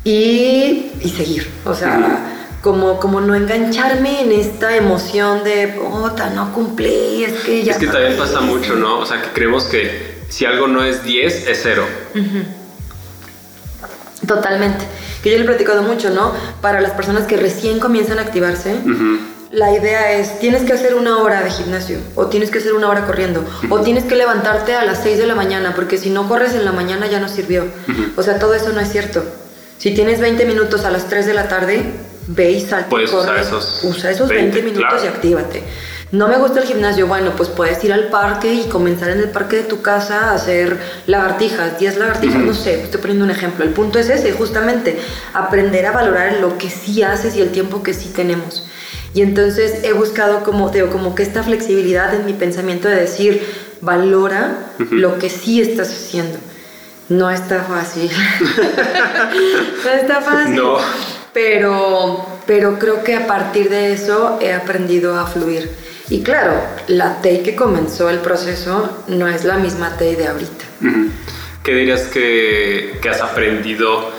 [0.05, 2.38] Y, y seguir, o sea,
[2.69, 7.73] como, como no engancharme en esta emoción de, puta, no cumplí, es que ya...
[7.73, 8.99] Es que también pasa mucho, ¿no?
[8.99, 11.87] O sea, que creemos que si algo no es 10, es cero.
[14.27, 14.85] Totalmente.
[15.23, 16.35] Que yo le he platicado mucho, ¿no?
[16.61, 18.77] Para las personas que recién comienzan a activarse,
[19.51, 22.91] la idea es, tienes que hacer una hora de gimnasio, o tienes que hacer una
[22.91, 26.29] hora corriendo, o tienes que levantarte a las 6 de la mañana, porque si no
[26.29, 27.65] corres en la mañana ya no sirvió.
[28.15, 29.25] O sea, todo eso no es cierto.
[29.79, 31.95] Si tienes 20 minutos a las 3 de la tarde,
[32.29, 35.63] ve y salta Puedes Usar esos usa esos 20, minutos y actívate.
[36.11, 39.29] No me gusta el gimnasio, bueno, pues puedes ir al parque y comenzar en el
[39.29, 43.63] parque de tu casa a hacer lagartijas, 10 lagartijas, no sé, estoy poniendo un ejemplo.
[43.63, 44.99] El punto es ese, justamente,
[45.35, 48.67] aprender a valorar lo que sí haces y el tiempo que sí tenemos.
[49.13, 53.43] Y entonces he buscado como, digo, como que esta flexibilidad en mi pensamiento de decir,
[53.83, 54.57] valora
[54.91, 56.39] lo que sí estás haciendo.
[57.11, 58.11] No está fácil.
[59.85, 60.57] no está fácil.
[60.57, 60.79] No.
[61.33, 65.71] Pero, pero creo que a partir de eso he aprendido a fluir.
[66.09, 66.55] Y claro,
[66.87, 70.65] la TEI que comenzó el proceso no es la misma TEI de ahorita.
[71.63, 74.13] ¿Qué dirías que, que has aprendido?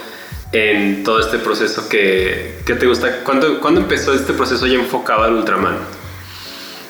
[0.52, 3.24] en todo este proceso que, te gusta?
[3.24, 5.78] ¿Cuándo, ¿Cuándo, empezó este proceso ya enfocado al Ultraman?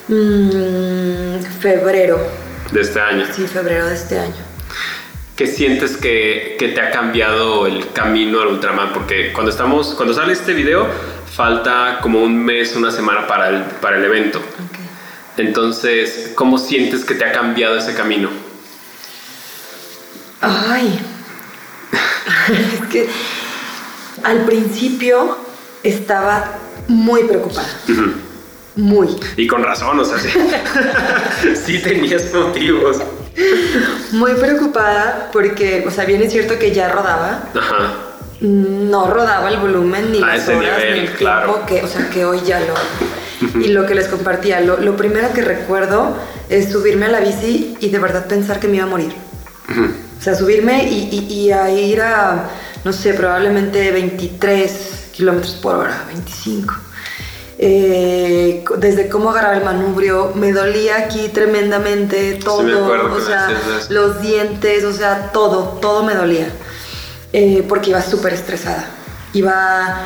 [0.08, 2.18] Mm, febrero.
[2.72, 3.26] De este año.
[3.32, 4.49] Sí, febrero de este año.
[5.40, 8.92] ¿Qué sientes que, que, te ha cambiado el camino al Ultraman?
[8.92, 10.86] Porque cuando, estamos, cuando sale este video,
[11.34, 14.38] falta como un mes, una semana para el, para el evento.
[15.38, 18.28] Entonces, ¿cómo sientes que te ha cambiado ese camino?
[20.42, 21.00] Ay,
[22.74, 23.08] es que
[24.22, 25.38] al principio
[25.82, 27.78] estaba muy preocupada.
[28.76, 29.08] Muy.
[29.38, 32.98] Y con razón, o sea, sí, tenías motivos.
[34.12, 37.44] Muy preocupada porque, o sea, bien es cierto que ya rodaba.
[37.54, 37.92] Ajá.
[38.40, 42.40] No rodaba el volumen ni las horas ni el tiempo que, o sea, que hoy
[42.44, 42.74] ya lo.
[43.60, 46.16] Y lo que les compartía, lo, primero que recuerdo
[46.48, 49.12] es subirme a la bici y de verdad pensar que me iba a morir.
[50.18, 52.50] O sea, subirme y, y a ir a
[52.84, 56.74] no sé, probablemente 23 kilómetros por hora, 25.
[57.62, 63.50] Eh, desde cómo agarrar el manubrio, me dolía aquí tremendamente todo, o sea,
[63.90, 66.48] los dientes, o sea, todo, todo me dolía,
[67.34, 68.88] eh, porque iba súper estresada,
[69.34, 70.00] iba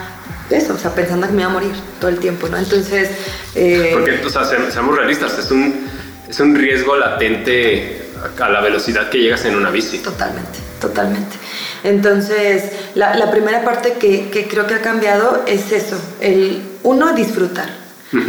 [0.51, 2.57] eso, o sea, pensando que me iba a morir todo el tiempo, ¿no?
[2.57, 3.11] Entonces...
[3.55, 5.89] Eh, porque, o sea, seamos realistas, es un,
[6.29, 9.99] es un riesgo latente a la velocidad que llegas en una bici.
[9.99, 11.37] Totalmente, totalmente.
[11.83, 17.69] Entonces, la, primera parte que, creo que ha cambiado es eso, el uno, disfrutar.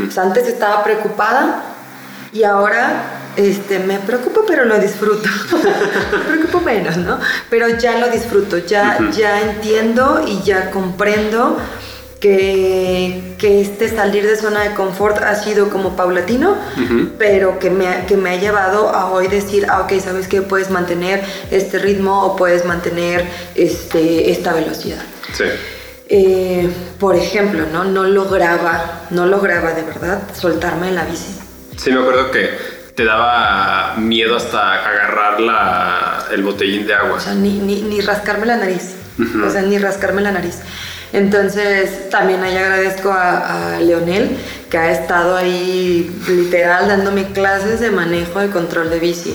[0.07, 1.63] o sea, antes estaba preocupada
[2.31, 3.03] y ahora
[3.35, 5.29] este, me preocupo, pero lo disfruto.
[6.11, 7.19] me preocupo menos, ¿no?
[7.49, 11.57] Pero ya lo disfruto, ya, ya entiendo y ya comprendo
[12.25, 16.57] que, que, este salir de zona de confort ha sido como paulatino,
[17.19, 20.71] pero que me, que me ha llevado a hoy decir, ah, ok, sabes que puedes
[20.71, 25.03] mantener este ritmo o puedes mantener este, esta velocidad.
[25.33, 25.43] Sí.
[26.09, 26.67] Eh,
[26.99, 27.84] por ejemplo, ¿no?
[27.84, 31.39] no lograba, no lograba de verdad soltarme en la bici.
[31.78, 32.49] Sí, me acuerdo que
[32.95, 37.17] te daba miedo hasta agarrar la, el botellín de agua.
[37.17, 38.95] O sea, ni, ni, ni rascarme la nariz.
[39.45, 40.61] O sea, ni rascarme la nariz.
[41.16, 44.38] Entonces, también ahí agradezco a, Leonel,
[44.70, 49.34] que ha estado ahí literal dándome clases de manejo de control de bici.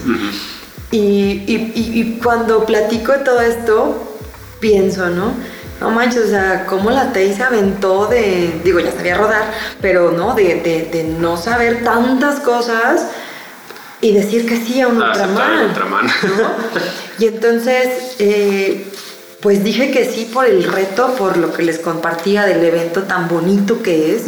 [0.90, 4.18] y, y, y, cuando platico de todo esto,
[4.60, 5.32] pienso, ¿no?
[5.80, 9.50] no manches, o sea, cómo la Tei se aventó de, digo, ya sabía rodar,
[9.80, 13.06] pero no, de, de, de no saber tantas cosas
[14.02, 15.58] y decir que sí a un Ah, Ultraman.
[15.58, 16.06] un Ultraman.
[16.06, 16.50] ¿no?
[17.18, 18.86] Y entonces, eh,
[19.40, 23.28] pues dije que sí por el reto, por lo que les compartía del evento tan
[23.28, 24.24] bonito que es,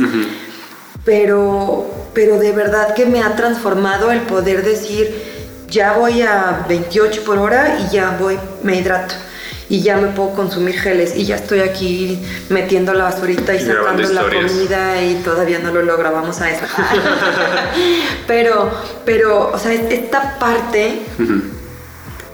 [1.04, 5.14] pero, pero de verdad que me ha transformado el poder decir,
[5.68, 9.14] ya voy a 28 por hora y ya voy, me hidrato.
[9.68, 14.06] Y ya me puedo consumir geles y ya estoy aquí metiendo la basurita y sacando
[14.12, 16.66] la comida y todavía no lo logra, vamos a eso.
[18.26, 18.70] pero,
[19.04, 21.00] pero, o sea, esta parte.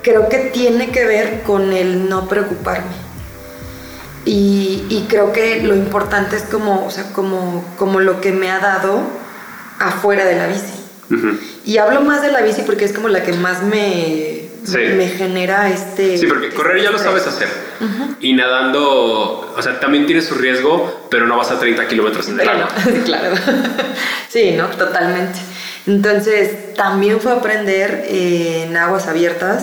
[0.03, 3.09] Creo que tiene que ver con el no preocuparme.
[4.25, 8.51] Y, y creo que lo importante es como, o sea, como, como lo que me
[8.51, 9.01] ha dado
[9.79, 10.75] afuera de la bici.
[11.65, 14.77] Y hablo más de la bici porque es como la que más me, Sí.
[14.97, 16.19] me genera este...
[16.19, 17.49] Sí, porque correr ya lo sabes hacer.
[18.21, 22.41] Y nadando, o sea, también tiene su riesgo, pero no vas a 30 kilómetros en
[22.41, 22.69] el agua.
[23.05, 23.35] claro.
[24.29, 24.67] Sí, ¿no?
[24.67, 25.39] Totalmente.
[25.89, 29.63] Entonces, también fue aprender eh, en aguas abiertas.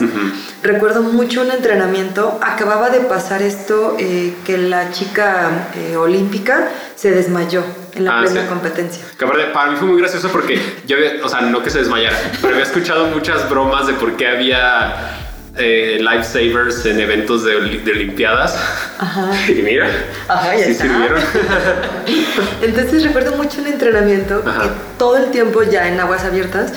[0.63, 2.39] Recuerdo mucho un entrenamiento.
[2.41, 7.63] Acababa de pasar esto eh, que la chica eh, olímpica se desmayó
[7.93, 8.47] en la Ah, plena sí.
[8.47, 9.05] competencia.
[9.17, 11.78] Que aparte, para mí fue muy gracioso porque yo había, o sea, no que se
[11.80, 15.24] desmayara, pero había escuchado muchas bromas de por qué había
[15.58, 18.56] eh, lifesavers en eventos de, de Olimpiadas.
[18.99, 19.32] Ajá.
[19.49, 19.88] Y mira,
[20.28, 20.84] Ajá, ya sí está.
[20.84, 21.22] sirvieron.
[22.62, 24.64] Entonces recuerdo mucho un entrenamiento Ajá.
[24.64, 26.74] que todo el tiempo ya en aguas abiertas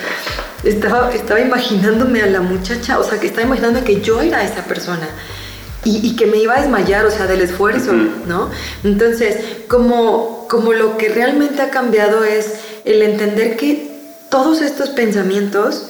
[0.64, 4.64] estaba, estaba imaginándome a la muchacha, o sea, que estaba imaginando que yo era esa
[4.64, 5.09] persona
[5.85, 8.11] y, y que me iba a desmayar, o sea, del esfuerzo, Ujú.
[8.26, 8.51] ¿no?
[8.85, 9.37] Entonces,
[9.68, 12.55] como, como lo que realmente ha cambiado es
[12.85, 13.89] el entender que
[14.29, 15.89] todos estos pensamientos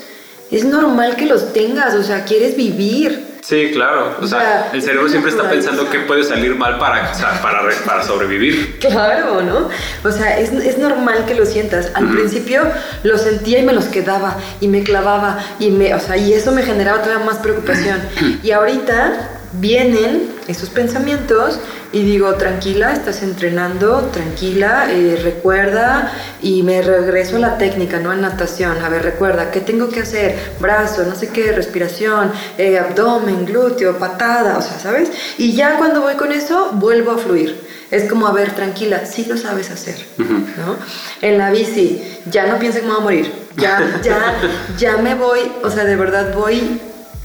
[0.50, 3.26] es normal que los tengas, o sea, quieres vivir.
[3.42, 4.16] Sí, claro.
[4.20, 7.14] O O sea, sea, el cerebro siempre está pensando qué puede salir mal para, o
[7.14, 8.78] sea, para, para sobrevivir.
[8.78, 9.68] Claro, ¿no?
[10.04, 11.90] O sea, es, es normal que lo sientas.
[11.94, 12.62] Al principio
[13.04, 16.52] lo sentía y me los quedaba y me clavaba y me, o sea, y eso
[16.52, 17.98] me generaba todavía más preocupación.
[18.42, 21.58] Y ahorita vienen esos pensamientos
[21.90, 28.12] y digo, tranquila, estás entrenando, tranquila, eh, recuerda y me regreso a la técnica, ¿no?
[28.12, 28.82] En natación.
[28.84, 30.36] A ver, recuerda, ¿qué tengo que hacer?
[30.60, 35.10] Brazo, no sé qué, respiración, eh, abdomen, glúteo, patada, o sea, ¿sabes?
[35.38, 37.66] Y ya cuando voy con eso, vuelvo a fluir.
[37.90, 39.96] Es como, a ver, tranquila, sí lo sabes hacer.
[40.18, 40.76] ¿no?
[41.22, 43.32] En la bici, ya no pienso que me voy a morir.
[43.56, 44.34] Ya, ya,
[44.76, 46.80] ya me voy, o sea, de verdad voy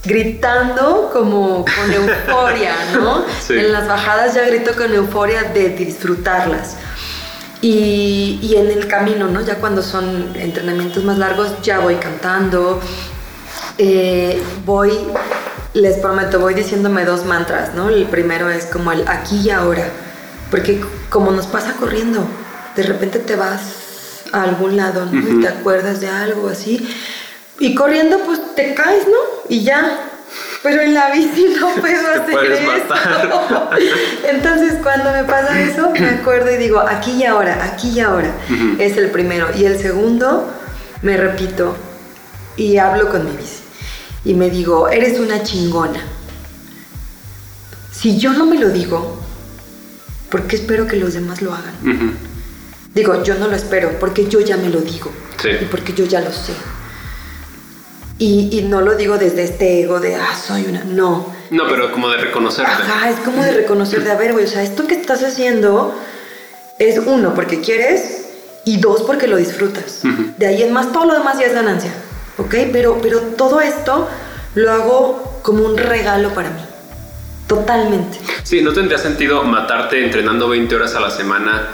[0.06, 3.24] gritando como con euforia, ¿no?
[3.42, 3.54] Sí.
[3.54, 6.78] En las bajadas ya grito con euforia de disfrutarlas.
[7.62, 9.42] Y, y en el camino, ¿no?
[9.42, 12.82] Ya cuando son entrenamientos más largos, ya voy cantando.
[13.78, 14.92] Eh, voy,
[15.74, 17.90] les prometo, voy diciéndome dos mantras, ¿no?
[17.90, 19.86] El primero es como el aquí y ahora.
[20.52, 22.26] Porque como nos pasa corriendo,
[22.76, 25.40] de repente te vas a algún lado, ¿no?
[25.40, 26.88] Y te acuerdas de algo así.
[27.60, 29.18] Y corriendo, pues te caes, ¿no?
[29.50, 30.10] Y ya.
[30.64, 33.70] Pero en la bici no puedo Te hacer eso.
[34.30, 38.32] Entonces, cuando me pasa eso, me acuerdo y digo, aquí y ahora, aquí y ahora.
[38.50, 38.82] Ujú.
[38.82, 39.48] Es el primero.
[39.56, 40.50] Y el segundo,
[41.02, 41.76] me repito
[42.56, 43.62] y hablo con mi bici.
[44.26, 46.02] Y me digo, eres una chingona.
[47.92, 49.20] Si yo no me lo digo,
[50.30, 51.76] ¿por qué espero que los demás lo hagan?
[51.84, 52.14] Ujú.
[52.94, 55.12] Digo, yo no lo espero, porque yo ya me lo digo.
[55.42, 55.50] Sí.
[55.62, 56.54] Y porque yo ya lo sé.
[58.20, 60.84] Y, y no lo digo desde este ego de, ah, soy una.
[60.84, 61.34] No.
[61.50, 62.72] No, pero como de reconocerte.
[62.72, 65.96] Ajá, es como de reconocer, de, a ver, güey, o sea, esto que estás haciendo
[66.80, 68.26] es uno, porque quieres,
[68.66, 70.02] y dos, porque lo disfrutas.
[70.38, 71.92] De ahí en más, todo lo demás ya es ganancia,
[72.38, 72.56] ¿ok?
[72.72, 74.08] Pero, pero todo esto
[74.56, 76.62] lo hago como un regalo para mí.
[77.48, 78.20] Totalmente.
[78.44, 81.68] Sí, no tendría sentido matarte entrenando 20 horas a la semana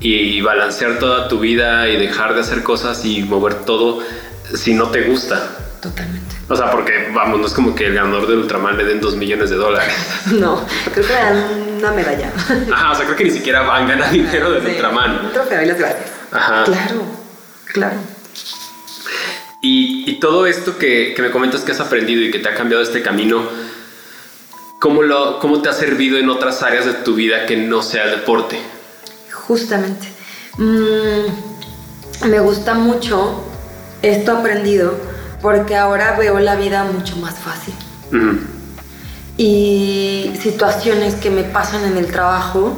[0.00, 4.00] y balancear toda tu vida y dejar de hacer cosas y mover todo
[4.52, 5.61] si no te gusta.
[5.82, 6.36] Totalmente.
[6.48, 9.16] O sea, porque vamos, no es como que el ganador del Ultraman le den 2
[9.16, 9.92] millones de dólares.
[10.32, 10.64] No,
[10.94, 12.32] creo que me dan una medalla.
[12.72, 15.26] Ajá, o sea, creo que ni siquiera van a ganar dinero del Sí, Ultraman.
[15.26, 16.10] Un trofeo y las gracias.
[16.30, 16.62] Ajá.
[16.64, 17.02] Claro,
[17.64, 17.96] claro.
[19.60, 22.54] Y, y todo esto que, que me comentas que has aprendido y que te ha
[22.54, 23.42] cambiado este camino,
[24.78, 28.04] ¿cómo, lo, ¿cómo te ha servido en otras áreas de tu vida que no sea
[28.04, 28.60] el deporte?
[29.32, 30.06] Justamente.
[30.58, 33.44] Mm, me gusta mucho
[34.02, 35.11] esto aprendido
[35.42, 37.74] porque ahora veo la vida mucho más fácil.
[38.12, 38.38] Ujú.
[39.36, 42.76] Y situaciones que me pasan en el trabajo,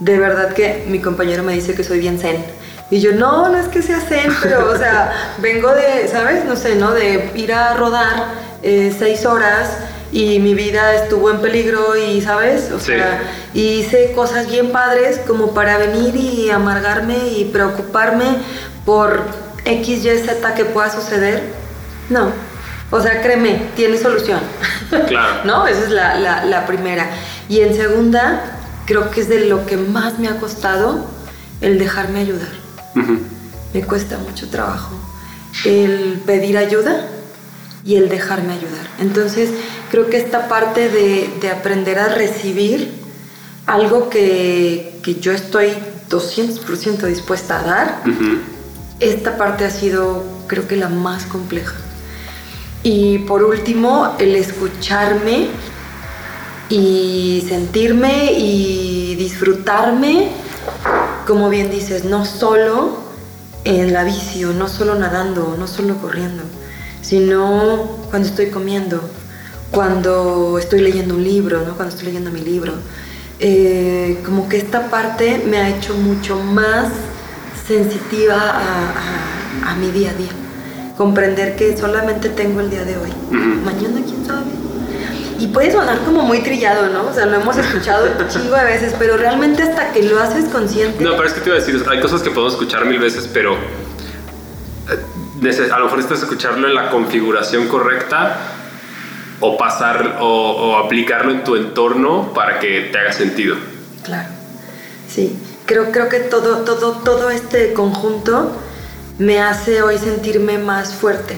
[0.00, 2.44] de verdad que mi compañero me dice que soy bien zen.
[2.90, 6.44] Y yo, no, no es que sea zen, pero, o sea, vengo de, ¿sabes?
[6.44, 6.92] No sé, ¿no?
[6.92, 9.78] De ir a rodar eh, seis horas
[10.12, 12.70] y mi vida estuvo en peligro y, ¿sabes?
[12.70, 13.22] O sea,
[13.54, 18.36] hice cosas bien padres como para venir y amargarme y preocuparme
[18.84, 19.22] por
[19.64, 21.62] X, Y, Z que pueda suceder.
[22.10, 22.30] No.
[22.90, 24.40] O sea, créeme, tiene solución.
[25.08, 25.40] Claro.
[25.44, 25.66] ¿No?
[25.66, 27.08] Esa es la, la, primera.
[27.48, 31.06] Y en segunda, creo que es de lo que más me ha costado
[31.60, 32.62] el dejarme ayudar.
[33.72, 34.94] Me cuesta mucho trabajo
[35.64, 37.06] el pedir ayuda
[37.84, 38.86] y el dejarme ayudar.
[39.00, 39.50] Entonces,
[39.90, 42.92] creo que esta parte de, aprender a recibir
[43.66, 45.72] algo que, yo estoy
[46.08, 48.02] 200% dispuesta a dar,
[49.00, 51.74] esta parte ha sido, creo que, la más compleja.
[52.82, 55.48] Y por último, el escucharme
[56.68, 60.30] y sentirme y disfrutarme,
[61.26, 62.98] como bien dices, no solo
[63.64, 66.42] en la vicio, no solo nadando, no solo corriendo,
[67.00, 69.00] sino cuando estoy comiendo,
[69.70, 71.74] cuando estoy leyendo un libro, ¿no?
[71.74, 72.74] cuando estoy leyendo mi libro.
[73.38, 76.88] Eh, como que esta parte me ha hecho mucho más
[77.66, 78.36] sensitiva
[79.66, 80.41] a, mi día a día.
[80.96, 83.10] Comprender que solamente tengo el día de hoy.
[83.30, 84.50] Mañana, quién sabe.
[85.38, 87.06] Y puede sonar como muy trillado, ¿no?
[87.08, 91.02] O sea, lo hemos escuchado chingo de veces, pero realmente hasta que lo haces consciente.
[91.02, 93.28] No, pero es que te iba a decir, hay cosas que podemos escuchar mil veces,
[93.32, 93.56] pero
[95.42, 98.36] a lo mejor necesitas escucharlo en la configuración correcta
[99.40, 103.56] o pasar o, aplicarlo en tu entorno para que te haga sentido.
[104.04, 104.28] Claro,
[105.08, 105.36] sí.
[105.66, 108.52] Creo, creo que todo, todo, todo este conjunto
[109.18, 111.36] me hace hoy sentirme más fuerte.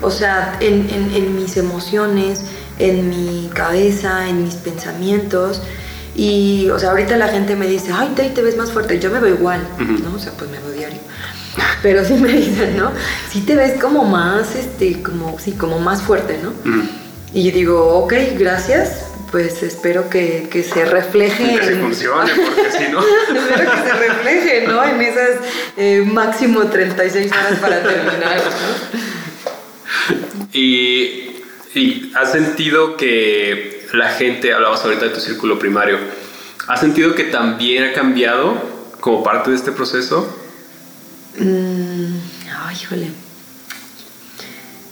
[0.00, 2.42] O sea, en, en, mis emociones,
[2.78, 5.62] en mi cabeza, en mis pensamientos.
[6.16, 8.98] Y, o sea, ahorita la gente me dice, ay, te, te ves más fuerte.
[8.98, 10.16] Yo me veo igual, ¿no?
[10.16, 11.00] O sea, pues me veo diario.
[11.82, 12.90] Pero sí me dicen, ¿no?
[13.30, 16.52] Sí te ves como más, este, como, sí, como más fuerte, ¿no?
[17.32, 21.58] Y yo digo, ok, gracias, pues espero que, que se refleje.
[21.58, 23.00] Que funcione, porque si no.
[23.34, 24.84] espero que se refleje, ¿no?
[24.84, 25.40] En esas
[25.78, 29.00] eh, máximo 36 horas para terminar, ¿no?
[30.52, 31.42] Y,
[31.74, 35.98] y has sentido que la gente, hablabas ahorita de tu círculo primario,
[36.68, 38.54] ¿has sentido que también ha cambiado
[39.00, 40.28] como parte de este proceso?
[41.38, 42.16] Mm,
[42.66, 43.08] ay, híjole.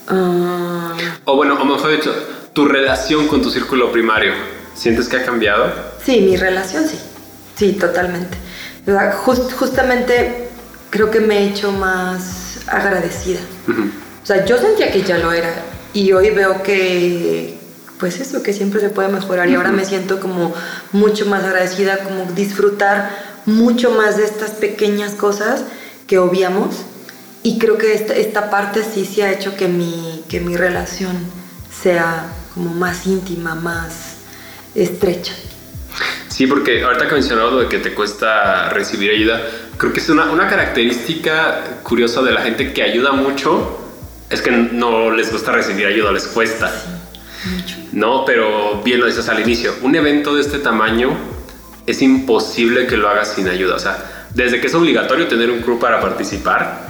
[0.08, 0.96] Ah.
[1.26, 2.14] O bueno, o mejor dicho,
[2.52, 4.32] tu relación con tu círculo primario,
[4.74, 5.72] ¿sientes que ha cambiado?
[6.04, 6.98] Sí, mi relación sí.
[7.56, 8.38] Sí, totalmente.
[9.58, 10.48] justamente
[10.88, 13.40] creo que me he hecho más agradecida.
[14.22, 15.52] O sea, yo sentía que ya lo era
[15.92, 17.58] y hoy veo que,
[17.98, 20.54] pues eso, que siempre se puede mejorar y ahora me siento como
[20.92, 23.10] mucho más agradecida, como disfrutar
[23.46, 25.64] mucho más de estas pequeñas cosas
[26.06, 26.76] que obviamos
[27.42, 31.16] y creo que esta, esta parte sí se ha hecho que mi, que mi relación
[31.82, 34.18] sea como más íntima, más
[34.74, 35.34] estrecha.
[36.28, 39.42] Sí, porque ahorita que mencionado lo de que te cuesta recibir ayuda,
[39.76, 43.78] creo que es una, una característica curiosa de la gente que ayuda mucho,
[44.30, 46.72] es que no les gusta recibir ayuda, les cuesta.
[47.44, 47.76] mucho.
[47.92, 51.16] No, pero bien lo dices al inicio, un evento de este tamaño
[51.86, 53.74] es imposible que lo hagas sin ayuda.
[53.74, 56.89] O sea, desde que es obligatorio tener un crew para participar,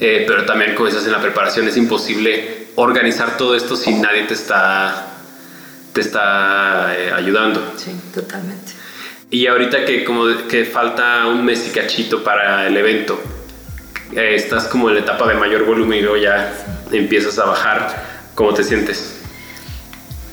[0.00, 4.24] eh, pero también como dices en la preparación es imposible organizar todo esto si nadie
[4.24, 5.06] te está,
[5.92, 7.74] te está eh, ayudando.
[7.76, 8.72] Sí, totalmente.
[9.30, 13.20] Y ahorita que como que falta un mes y cachito para el evento,
[14.16, 16.52] eh, estás como en la etapa de mayor volumen y luego ya
[16.90, 18.02] empiezas a bajar,
[18.34, 19.20] ¿cómo te sientes?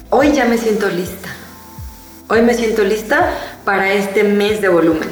[0.10, 1.30] Hoy ya me siento lista.
[2.30, 3.34] Hoy me siento lista
[3.66, 5.10] para este mes de volumen.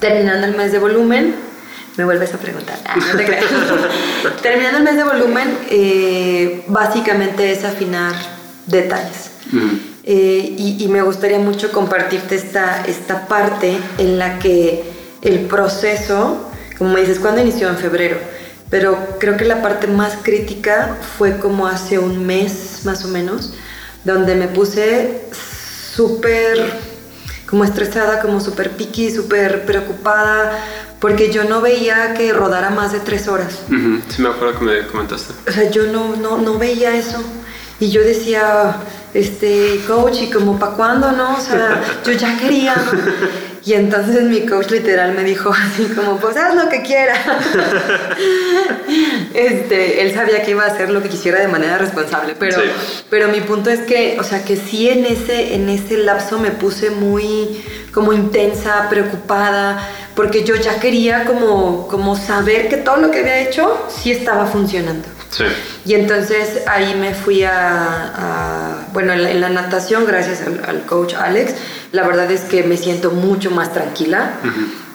[0.00, 1.34] Terminando el mes de volumen,
[1.98, 2.78] me vuelves a preguntar.
[2.86, 3.24] Ah, no te.
[4.42, 8.14] Terminando el mes de volumen, eh, básicamente es afinar
[8.66, 9.32] detalles.
[10.04, 14.84] Eh, y, me gustaría mucho compartirte esta, esta parte en la que
[15.22, 17.68] el proceso, como me dices, ¿cuándo inició?
[17.68, 18.16] En febrero.
[18.70, 23.54] Pero creo que la parte más crítica fue como hace un mes más o menos,
[24.04, 25.22] donde me puse
[25.94, 26.72] súper
[27.48, 30.52] como estresada, como súper piqui, súper preocupada,
[31.00, 33.60] porque yo no veía que rodara más de tres horas.
[33.68, 35.34] Sí, me acuerdo que me comentaste.
[35.48, 37.22] O sea, yo no, no, no veía eso.
[37.80, 38.76] Y yo decía,
[39.14, 41.36] este, coach, ¿y como para cuándo, no?
[41.36, 42.74] O sea, yo ya quería.
[43.64, 47.18] Y entonces mi coach literal me dijo así como, pues haz lo que quieras.
[49.34, 52.62] este, él sabía que iba a hacer lo que quisiera de manera responsable, pero,
[53.10, 56.50] pero mi punto es que, o sea, que sí en ese, en ese lapso me
[56.50, 63.10] puse muy como intensa, preocupada, porque yo ya quería como, como saber que todo lo
[63.10, 65.08] que había hecho sí estaba funcionando.
[65.30, 65.44] Sí.
[65.84, 67.52] Y entonces ahí me fui a,
[68.16, 71.52] a- bueno, en la, en la natación, gracias al, al coach Alex,
[71.92, 74.32] la verdad es que me siento mucho más tranquila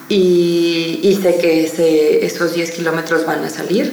[0.08, 3.92] y, y sé que ese- esos 10 kilómetros van a salir.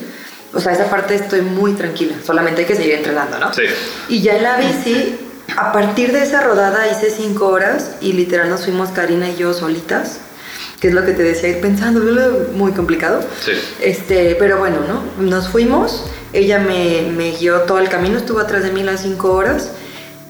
[0.53, 3.53] O sea, esa parte estoy muy tranquila, solamente hay que seguir entrenando, ¿no?
[3.53, 3.61] Sí.
[4.09, 5.15] Y ya en la bici,
[5.55, 9.53] a partir de esa rodada hice 5 horas y literal nos fuimos Karina y yo
[9.53, 10.17] solitas,
[10.81, 12.01] que es lo que te decía, ir pensando,
[12.53, 13.21] muy complicado.
[13.45, 13.51] Sí.
[13.81, 15.23] Este, pero bueno, ¿no?
[15.23, 16.03] Nos fuimos,
[16.33, 19.71] ella me, me guió todo el camino, estuvo atrás de mí las 5 horas.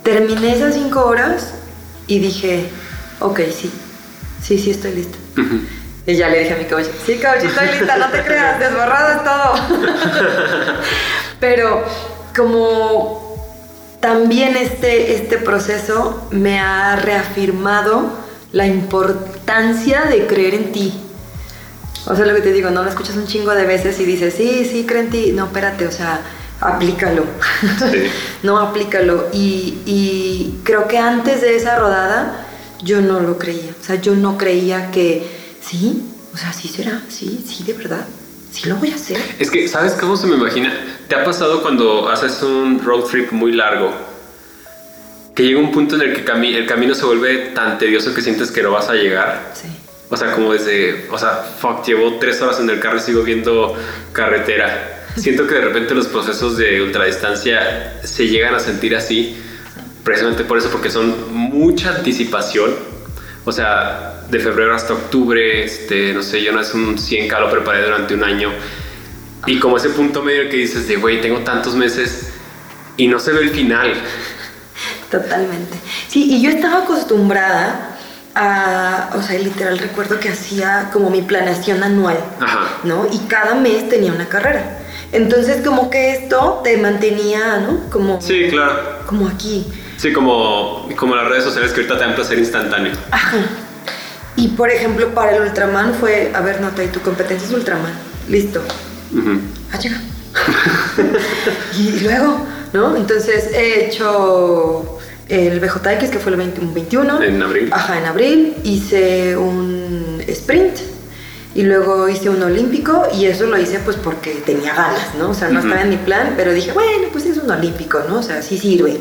[0.04, 1.54] Terminé esas 5 horas
[2.08, 2.70] y dije,
[3.20, 3.72] ok, sí,
[4.42, 5.18] sí, sí estoy lista.
[5.38, 5.62] Ujú.
[6.08, 9.12] Y ya le dije a mi coach, sí, coach, estoy lista, no te creas, desborrado
[9.12, 9.94] es todo.
[11.40, 11.84] Pero
[12.36, 13.32] como
[14.00, 18.10] también este, este proceso me ha reafirmado
[18.52, 20.94] la importancia de creer en ti.
[22.08, 24.34] O sea, lo que te digo, no lo escuchas un chingo de veces y dices,
[24.36, 25.32] sí, sí, creo en ti.
[25.34, 26.22] No, espérate, o sea,
[26.60, 27.24] aplícalo.
[27.92, 28.04] Sí.
[28.44, 29.28] no, aplícalo.
[29.34, 32.48] Y, y creo que antes de esa rodada
[32.84, 33.72] yo no lo creía.
[33.80, 35.26] O sea, yo no creía que,
[35.62, 36.02] sí,
[36.34, 38.06] o sea, sí será, sí, sí, de verdad.
[38.52, 39.18] Sí lo voy a hacer.
[39.40, 40.74] Es que, ¿sabes cómo se me imagina?
[41.08, 43.94] ¿Te ha pasado cuando haces un road trip muy largo?
[45.36, 48.22] Que llega un punto en el que cami- el camino se vuelve tan tedioso que
[48.22, 49.52] sientes que no vas a llegar.
[49.54, 49.68] Sí.
[50.12, 53.24] O sea, como desde, o sea, fuck, llevo tres horas en el carro y sigo
[53.24, 53.76] viendo
[54.12, 55.06] carretera.
[55.16, 59.38] Siento que de repente los procesos de ultradistancia se llegan a sentir así,
[60.04, 62.76] precisamente por eso, porque son mucha anticipación.
[63.46, 67.50] O sea, de febrero hasta octubre, este, no sé, yo no es un 100K lo
[67.50, 68.52] preparé durante un año.
[69.48, 72.34] Y como ese punto medio que dices de, güey, tengo tantos meses
[72.98, 73.94] y no se ve el final.
[75.10, 75.78] Totalmente.
[76.10, 77.91] Sí, y yo estaba acostumbrada
[78.36, 82.62] a, o sea, literal recuerdo que hacía como mi planeación anual, Ajá.
[82.84, 83.08] ¿no?
[83.12, 84.78] Y cada mes tenía una carrera.
[85.12, 87.90] Entonces como que esto te mantenía, ¿no?
[87.90, 89.00] Como, Sí, claro.
[89.06, 89.68] como aquí.
[89.98, 92.94] Sí, como, como las redes sociales que ahorita te dan placer instantáneo.
[93.12, 93.38] Ajá.
[94.38, 97.92] Y por ejemplo, para el Ultraman fue, a ver, nota, y tu competencia es Ultraman.
[98.30, 98.62] Listo.
[99.14, 99.42] Ujú.
[99.74, 100.00] Ah, chica.
[101.78, 102.96] y luego, ¿no?
[102.96, 104.91] Entonces he hecho
[105.32, 107.24] el BJX, que fue el 20 un 21.
[107.24, 107.70] En abril.
[107.72, 108.54] Ajá, en abril.
[108.64, 110.78] Hice un sprint.
[111.56, 115.32] Y luego hice un olímpico y eso lo hice pues porque tenía ganas, ¿no?
[115.32, 118.20] O sea, no estaba en mi plan, pero dije, bueno, pues es un olímpico, ¿no?
[118.20, 118.98] O sea, sí sirve.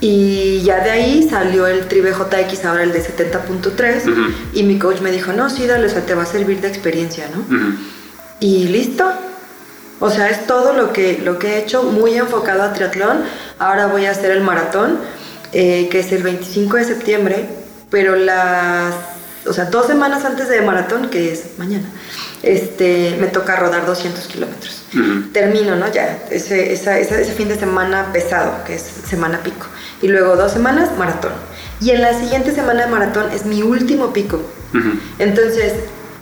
[0.00, 4.12] Y ya de ahí salió el Tri BJX, ahora el de 70.3.
[4.12, 4.20] Ujú.
[4.52, 6.68] Y mi coach me dijo, no, sí, dale, o sea, te va a servir de
[6.68, 7.44] experiencia, ¿no?
[8.40, 9.10] Y listo.
[9.98, 13.22] O sea, es todo lo que, lo que he hecho, muy enfocado a triatlón.
[13.58, 14.98] Ahora voy a hacer el maratón,
[15.58, 17.46] eh, que es el 25 de septiembre,
[17.90, 18.94] pero las,
[19.46, 21.86] o sea, dos semanas antes de maratón, que es mañana,
[22.42, 24.82] este, me toca rodar 200 kilómetros.
[25.32, 25.90] Termino, ¿no?
[25.92, 29.66] Ya, ese, esa- esa- ese fin de semana pesado, que es semana pico.
[30.02, 31.32] Y luego dos semanas, maratón.
[31.80, 34.40] Y en la siguiente semana de maratón es mi último pico.
[35.18, 35.72] Entonces,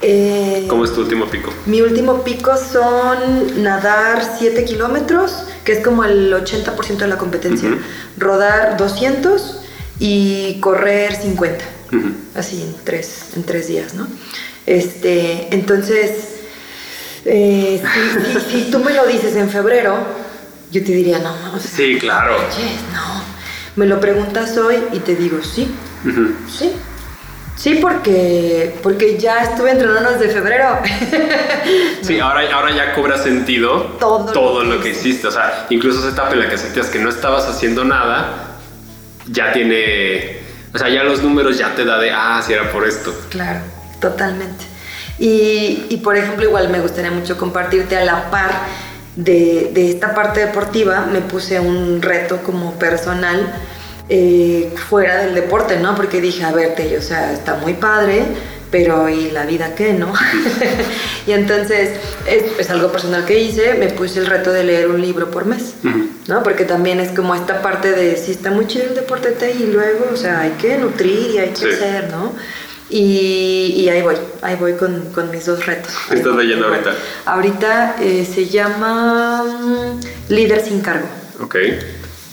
[0.02, 1.52] eh, ¿Cómo es tu último pico?
[1.66, 7.68] mi último pico son nadar 7 kilómetros, que es como el 80% de la competencia.
[7.70, 7.78] Ujú.
[8.18, 9.60] Rodar 200
[9.98, 11.64] y correr 50.
[11.92, 12.08] Ujú.
[12.34, 14.06] Así en tres, en tres días, ¿no?
[14.66, 16.10] Este, entonces,
[17.24, 19.96] eh, si, si- si tú me lo dices en febrero,
[20.70, 22.36] yo te diría, no, no, o sea, Sí, claro.
[22.50, 23.22] yes, no.
[23.76, 25.68] Me lo preguntas hoy y te digo, sí,
[26.06, 26.32] Ujú.
[26.50, 26.72] Sí.
[27.56, 30.78] Sí, porque, porque ya estuve entrenando desde febrero.
[32.02, 35.28] Sí, ahora, ahora ya cobra sentido Todo lo lo que que hiciste.
[35.28, 38.56] O sea, incluso esa etapa en la que sentías que no estabas haciendo nada,
[39.28, 40.40] ya tiene.
[40.74, 43.14] O sea, ya los números ya te da de, ah, si era por esto.
[43.30, 43.60] Claro,
[44.00, 44.64] totalmente.
[45.20, 48.50] Y, y, por ejemplo, igual me gustaría mucho compartirte a la par
[49.14, 53.54] de, de esta parte deportiva, me puse un reto como personal
[54.08, 55.94] eh, fuera del deporte, ¿no?
[55.94, 58.22] Porque dije, a ver, o sea, está muy padre,
[58.70, 60.12] pero ¿y la vida qué, no?
[61.26, 61.90] y entonces
[62.26, 65.46] es, es algo personal que hice, me puse el reto de leer un libro por
[65.46, 65.74] mes.
[65.84, 66.08] Ujú.
[66.26, 66.42] ¿no?
[66.42, 69.66] Porque también es como esta parte de si está muy chido el deporte te- y
[69.72, 71.66] luego, o sea, hay que nutrir y hay que Sí.
[71.74, 72.32] hacer, ¿no?
[72.90, 75.92] Y, y ahí voy, ahí voy con, con mis dos retos.
[76.08, 76.94] ¿Qué estás leyendo ahorita?
[77.26, 80.00] Ahorita eh, se llama mm,
[80.32, 81.06] Líder sin cargo,
[81.42, 81.56] Ok.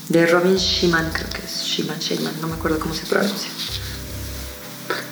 [0.08, 3.50] De Robin Shiman, creo que es Shiman, Shiman, no me acuerdo cómo se pronuncia.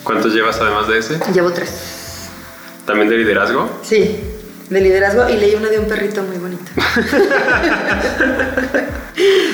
[0.02, 1.20] ¿Cuántos llevas además de ese?
[1.32, 1.70] Llevo tres.
[2.86, 3.70] ¿También de liderazgo?
[3.82, 4.20] Sí,
[4.68, 6.64] de liderazgo y leí uno de un perrito muy bonito.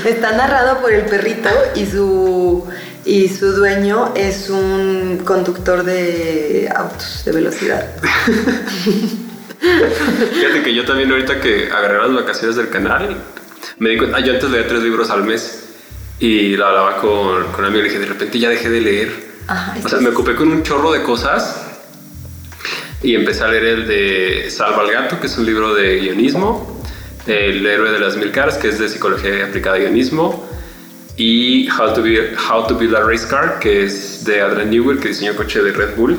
[0.05, 2.65] Está narrado por el perrito y su,
[3.05, 7.91] y su dueño es un conductor de autos de velocidad.
[9.59, 13.17] Fíjate que yo también ahorita que agarré las vacaciones del canal,
[13.79, 15.65] me di cuenta, yo antes leía tres libros al mes
[16.19, 18.81] y lo hablaba con, con un amigo y le dije, de repente ya dejé de
[18.81, 19.27] leer.
[19.85, 21.67] o sea, me ocupé con un chorro de cosas
[23.03, 26.83] y empecé a leer el de Salva al Gato, que es un libro de guionismo,
[27.27, 30.49] El héroe de las mil caras, que es de psicología aplicada a guionismo,
[31.17, 34.99] y How to, Be, How to Build a Race Car, que es de Adrian Newell,
[34.99, 36.17] que diseñó coche de Red Bull.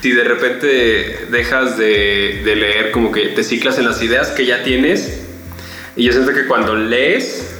[0.00, 4.44] Si de repente dejas de, de leer, como que te ciclas en las ideas que
[4.46, 5.21] ya tienes,
[5.96, 7.52] y yo siento que cuando lees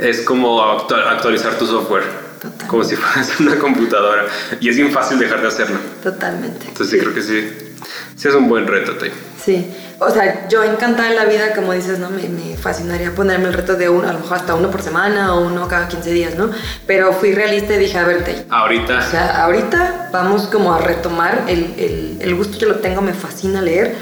[0.00, 2.04] es como actualizar tu software.
[2.40, 2.66] Totalmente.
[2.68, 4.26] Como si fueras una computadora.
[4.60, 5.78] Y es bien fácil dejar de hacerlo.
[6.02, 6.66] Totalmente.
[6.68, 7.70] Entonces sí, creo que sí.
[8.16, 9.10] Sí es un buen reto, Tay.
[9.42, 9.70] Sí.
[9.98, 12.08] O sea, yo encantada en la vida, como dices, ¿no?
[12.10, 15.34] Me, me, fascinaría ponerme el reto de uno, a lo mejor hasta uno por semana
[15.34, 16.50] o uno cada 15 días, ¿no?
[16.86, 18.46] Pero fui realista y dije, a ver, Tay.
[18.48, 18.98] Ahorita.
[18.98, 23.12] O sea, ahorita vamos como a retomar el, el, el gusto que lo tengo, me
[23.12, 23.96] fascina leer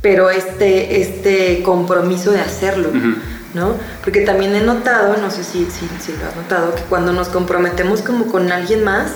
[0.00, 2.88] pero este, este compromiso de hacerlo,
[3.54, 3.74] ¿no?
[4.02, 7.28] Porque también he notado, no sé si, si, si, lo has notado, que cuando nos
[7.28, 9.12] comprometemos como con alguien más,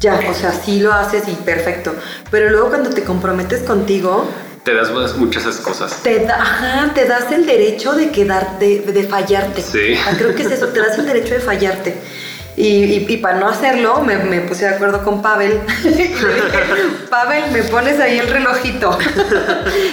[0.00, 1.94] ya, o sea, sí lo haces y perfecto,
[2.30, 4.28] pero luego cuando te comprometes contigo...
[4.64, 6.02] Te das muchas cosas.
[6.02, 9.62] Te, ajá, te das el derecho de quedarte, de, de fallarte.
[9.62, 9.96] Sí.
[10.18, 11.96] creo que es eso, te das el derecho de fallarte.
[12.58, 15.60] Y, y, para no hacerlo, me, me, puse de acuerdo con Pavel.
[17.08, 18.98] Pavel, me pones ahí el relojito.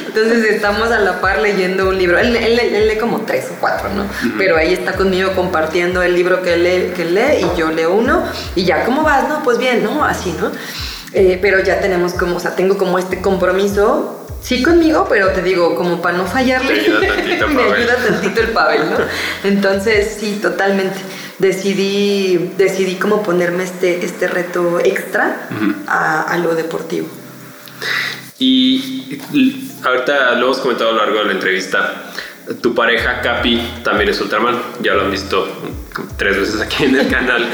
[0.08, 2.18] Entonces estamos a la par leyendo un libro.
[2.18, 4.08] Él, él, lee como tres o cuatro, ¿no?
[4.40, 8.24] Pero ahí está conmigo compartiendo el libro que lee, que lee y yo leo uno.
[8.56, 9.30] Y ya, ¿cómo vas?
[9.30, 10.04] No, pues bien, ¿no?
[10.04, 10.52] Así, ¿no?
[11.14, 15.44] Eh, pero ya tenemos como, o sea, tengo como este compromiso sí conmigo, pero te
[15.44, 18.98] digo, como para no fallarle, me ayuda tantito el Pavel, ¿no?
[19.44, 20.98] Entonces, sí, totalmente
[21.40, 25.50] decidí, decidí como ponerme este, este reto extra
[25.88, 27.08] a, a, lo deportivo.
[28.40, 29.20] Y
[29.84, 32.12] ahorita lo hemos comentado a lo largo de la entrevista.
[32.62, 35.48] Tu pareja Capi también es Ultraman, ya lo han visto
[36.18, 37.46] tres veces aquí en el canal.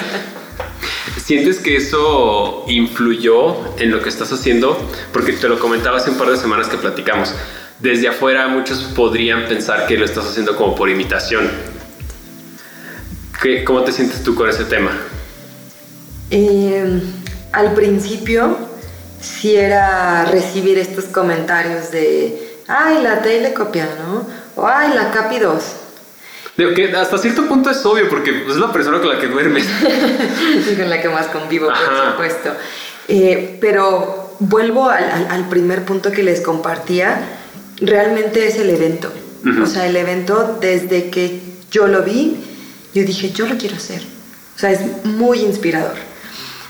[1.23, 4.77] ¿Sientes que eso influyó en lo que estás haciendo?
[5.13, 7.33] Porque te lo comentaba hace un par de semanas que platicamos.
[7.79, 11.49] Desde afuera muchos podrían pensar que lo estás haciendo como por imitación
[13.65, 14.91] ¿Cómo te sientes tú con ese tema?
[16.29, 17.01] Eh,
[17.51, 18.55] al principio
[19.19, 24.27] sí era recibir estos comentarios de, ay, la telecopia, ¿no?
[24.55, 25.63] O ay, la Capi 2.
[26.75, 29.65] que hasta cierto punto es obvio porque es la persona con la que duermes.
[30.77, 32.51] con la que más convivo, por supuesto.
[33.07, 37.19] Eh, pero vuelvo al, al, primer punto que les compartía,
[37.77, 39.11] realmente es el evento.
[39.63, 42.50] O sea, el evento desde que yo lo vi,
[42.93, 44.01] yo dije, yo lo quiero hacer.
[44.55, 45.95] O sea, es muy inspirador.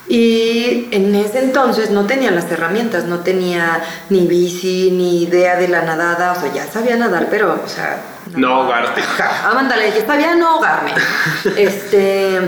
[0.07, 5.67] Y en ese entonces no tenía las herramientas, no tenía ni bici, ni idea de
[5.67, 8.01] la nadada, o sea, ya sabía nadar, pero, o sea...
[8.35, 9.01] No, ahogarte.
[9.19, 10.91] Ah, mándale, ya sabía no ahogarme.
[11.57, 12.39] este,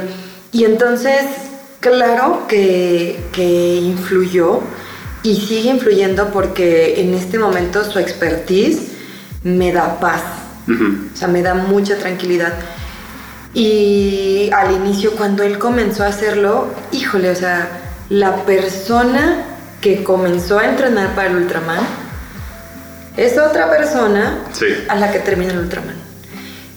[0.52, 1.26] y entonces,
[1.80, 4.62] claro que, que influyó
[5.24, 8.92] y sigue influyendo porque en este momento su expertise
[9.44, 10.22] me da paz,
[10.68, 12.54] o sea, me da mucha tranquilidad.
[13.54, 17.70] Y al inicio, cuando él comenzó a hacerlo, híjole, o sea,
[18.10, 19.46] la persona
[19.80, 21.82] que comenzó a entrenar para el Ultraman
[23.18, 24.40] es otra persona
[24.88, 25.96] a la que termina el Ultraman.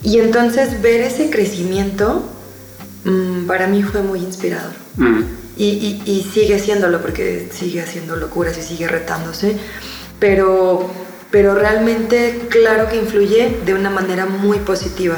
[0.03, 2.31] Y entonces ver ese crecimiento
[3.05, 4.73] mm, para mí fue muy inspirador.
[4.97, 5.23] Mm.
[5.59, 9.57] Y, y, sigue siéndolo porque sigue haciendo locuras y sigue retándose.
[10.21, 10.91] Pero,
[11.31, 15.17] pero realmente claro que influye de una manera muy positiva.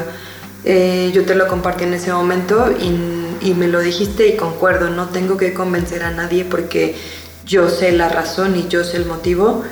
[0.71, 4.91] Eh, yo te lo compartí en ese momento y, y, me lo dijiste y concuerdo,
[4.91, 6.95] no tengo que convencer a nadie porque
[7.43, 9.63] yo sé la razón y yo sé el motivo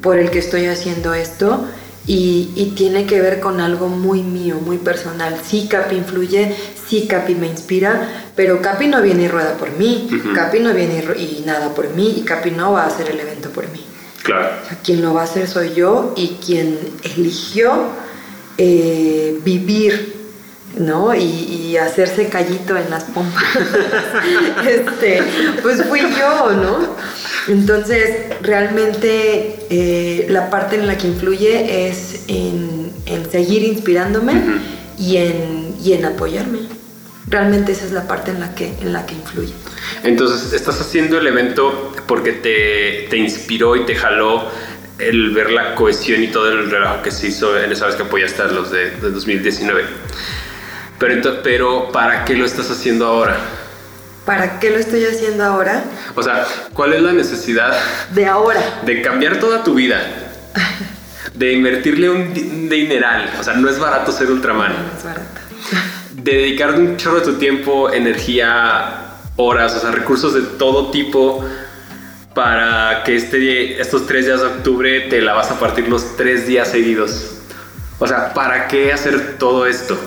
[0.00, 1.66] por el que estoy haciendo esto
[2.06, 5.38] y, y tiene que ver con algo muy mío, muy personal.
[5.46, 6.56] Sí, Capi influye,
[6.88, 11.04] sí, Capi me inspira, pero Capi no viene y rueda por mí, Capi no viene
[11.18, 13.84] y, y, nada por mí y Capi no va a hacer el evento por mí.
[14.22, 14.48] Claro.
[14.64, 17.90] O sea, quien lo va a hacer soy yo y quien eligió
[18.56, 20.15] eh, vivir
[20.76, 21.14] ¿no?
[21.14, 23.44] Y, hacerse callito en las pompas.
[24.66, 25.22] este,
[25.62, 26.96] pues fui yo, ¿no?
[27.48, 32.92] Entonces, realmente eh, la parte en la que influye es en,
[33.30, 34.32] seguir inspirándome
[34.98, 36.60] y, en, y en apoyarme.
[37.28, 39.52] Realmente esa es la parte en la que, en la que influye.
[40.02, 44.48] Entonces, estás haciendo el evento porque te, te inspiró y te jaló
[44.98, 48.04] el ver la cohesión y todo el relajo que se hizo en esa vez que
[48.04, 49.84] apoyaste a los de, de 2019.
[50.98, 53.36] Pero, pero, ¿para qué lo estás haciendo ahora?
[54.24, 55.84] ¿Para qué lo estoy haciendo ahora?
[56.14, 57.76] O sea, ¿cuál es la necesidad?
[58.12, 58.60] De ahora.
[58.84, 60.00] De cambiar toda tu vida.
[61.34, 62.34] de invertirle un
[62.68, 64.72] dineral, o sea, no es barato ser Ultraman.
[64.72, 65.40] No es barato.
[66.12, 71.44] De dedicar un chorro de tu tiempo, energía, horas, o sea, recursos de todo tipo
[72.34, 76.46] para que este, estos tres días de octubre te la vas a partir los tres
[76.46, 77.36] días seguidos.
[77.98, 79.98] O sea, ¿para qué hacer todo esto?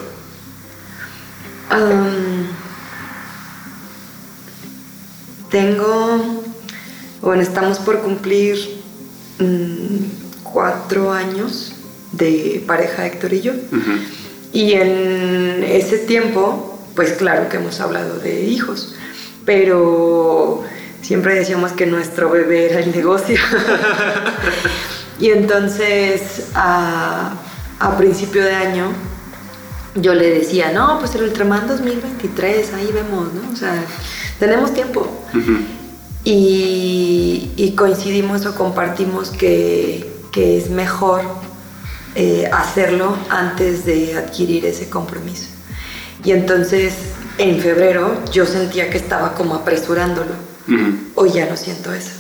[5.50, 6.44] Tengo,
[7.22, 8.82] bueno, estamos por cumplir
[9.40, 11.74] mm, cuatro años
[12.12, 13.54] de pareja Héctor y yo.
[14.52, 18.96] Y en ese tiempo, pues claro que hemos hablado de hijos,
[19.46, 20.64] pero
[21.02, 23.40] siempre decíamos que nuestro bebé era el negocio.
[25.20, 27.36] y entonces a,
[27.98, 28.92] principio de año
[29.96, 33.52] yo le decía, no, pues el Ultraman 2023, ahí vemos, ¿no?
[33.52, 33.84] O sea,
[34.40, 35.08] tenemos tiempo.
[36.24, 41.22] y, coincidimos o compartimos que, es mejor
[42.16, 45.48] eh, hacerlo antes de adquirir ese compromiso.
[46.24, 46.94] Y entonces
[47.38, 50.50] en febrero yo sentía que estaba como apresurándolo
[51.16, 52.12] Hoy ya no siento eso.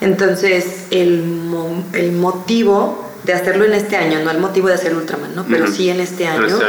[0.00, 1.50] Entonces, el,
[1.92, 5.44] el, motivo de hacerlo en este año, no el motivo de hacer Ultraman, ¿no?
[5.44, 6.64] Pero sí en este año, este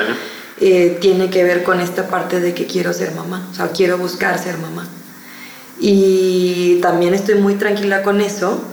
[0.62, 3.98] eh, tiene que ver con esta parte de que quiero ser mamá, o sea, quiero
[3.98, 4.88] buscar ser mamá.
[5.80, 8.64] Y también estoy muy tranquila con eso,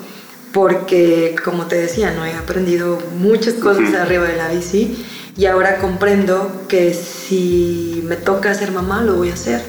[0.53, 2.25] porque, como te decía, ¿no?
[2.25, 5.05] He aprendido muchas cosas arriba de la bici
[5.37, 9.63] y ahora comprendo que si me toca ser mamá, lo voy a hacer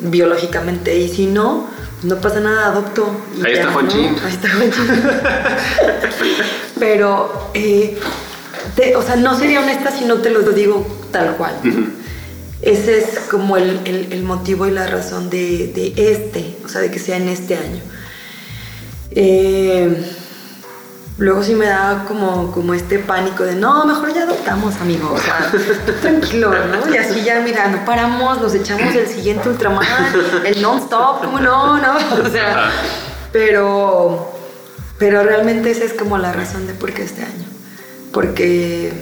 [0.00, 0.98] biológicamente.
[0.98, 1.68] Y si no,
[2.02, 3.10] no pasa nada, adopto.
[3.44, 4.16] ahí, está Juanchín.
[4.24, 4.86] ahí está Juanchín.
[6.78, 7.98] Pero, eh,
[8.96, 11.54] o sea, no sería honesta si no te lo digo tal cual.
[12.62, 16.90] Ese es como el, el, motivo y la razón de, de, este, o sea, de
[16.90, 17.80] que sea en este año.
[19.10, 20.04] Eh,
[21.18, 25.18] luego sí me da como, como este pánico de, no, mejor ya adoptamos, amigo, o
[25.18, 25.50] sea,
[26.00, 26.94] tranquilo, ¿no?
[26.94, 29.84] Y así ya, mira, no paramos, nos echamos el siguiente Ultraman,
[30.44, 31.78] el non-stop, ¿cómo no?
[31.78, 31.94] ¿no?
[32.24, 32.70] O sea,
[33.32, 34.32] pero,
[34.98, 37.46] pero realmente esa es como la razón de por qué este año,
[38.12, 38.92] porque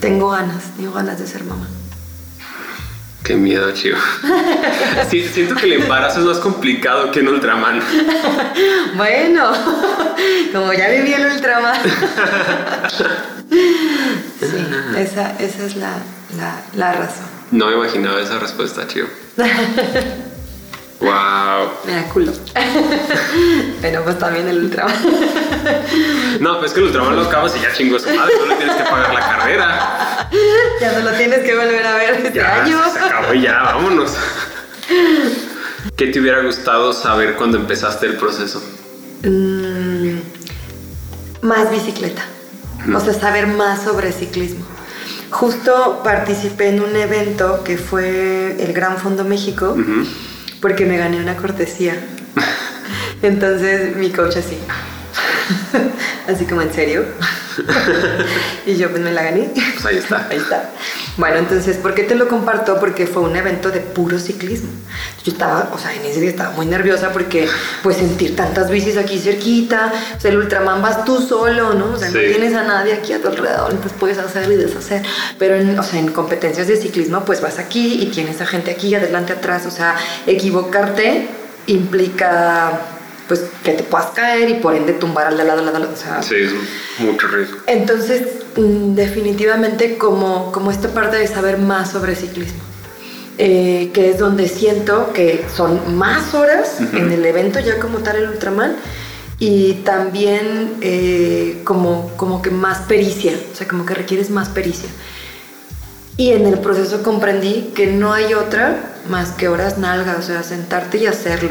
[0.00, 1.68] tengo ganas, tengo ganas de ser mamá.
[3.24, 3.96] Qué miedo, chivo.
[5.08, 7.80] siento que el embarazo es más complicado que un Ultraman.
[8.96, 9.50] bueno,
[10.52, 11.80] como ya viví el Ultraman.
[13.48, 14.66] sí,
[14.98, 15.96] esa, es la,
[16.76, 17.24] la razón.
[17.50, 19.08] No me imaginaba esa respuesta, chivo.
[21.00, 21.70] Wow.
[21.86, 22.32] Me da culo.
[23.80, 24.94] Pero pues también el Ultraman.
[26.40, 28.76] No, pues que el Ultraman lo acabas y ya chingo su madre, no le tienes
[28.76, 30.13] que pagar la carrera.
[30.80, 32.78] Ya no lo tienes que volver a ver este año.
[32.92, 34.12] Se acabó ya, vámonos.
[35.96, 38.62] ¿Qué te hubiera gustado saber cuando empezaste el proceso?
[39.22, 40.18] Mm,
[41.42, 42.24] más bicicleta.
[42.94, 44.64] O sea, saber más sobre ciclismo.
[45.30, 49.76] Justo participé en un evento que fue el Gran Fondo México
[50.60, 51.96] porque me gané una cortesía.
[53.22, 54.58] Entonces mi coach así,
[56.28, 57.04] así como en serio.
[58.66, 59.50] y yo pues me la gané.
[59.54, 60.26] Pues ahí está.
[60.30, 60.70] Ahí está.
[61.16, 62.78] Bueno, entonces, ¿por qué te lo comparto?
[62.80, 64.70] Porque fue un evento de puro ciclismo.
[65.24, 67.48] Yo estaba, o sea, en ese día estaba muy nerviosa porque
[67.82, 71.92] pues sentir tantas bicis aquí cerquita, o sea, el Ultraman vas tú solo, ¿no?
[71.92, 75.02] O sea, no tienes a nadie aquí a tu alrededor, entonces puedes hacer y deshacer.
[75.38, 78.70] Pero, en, o sea, en competencias de ciclismo pues vas aquí y tienes a gente
[78.70, 79.96] aquí, adelante, atrás, o sea,
[80.26, 81.28] equivocarte
[81.66, 82.93] implica
[83.28, 85.96] pues que te puedas caer y por ende tumbar al de lado, al lado, o
[85.96, 86.52] sea, sí, es
[86.98, 87.58] mucho riesgo.
[87.66, 88.22] Entonces,
[88.56, 92.60] mm, definitivamente como, como esta parte de saber más sobre ciclismo,
[93.38, 98.16] eh, que es donde siento que son más horas en el evento ya como tal
[98.16, 98.76] el Ultraman
[99.38, 104.88] y también eh, como, como que más pericia, o sea, como que requieres más pericia.
[106.16, 110.42] Y en el proceso comprendí que no hay otra más que horas nalgas, o sea,
[110.44, 111.50] sentarte y hacerlo.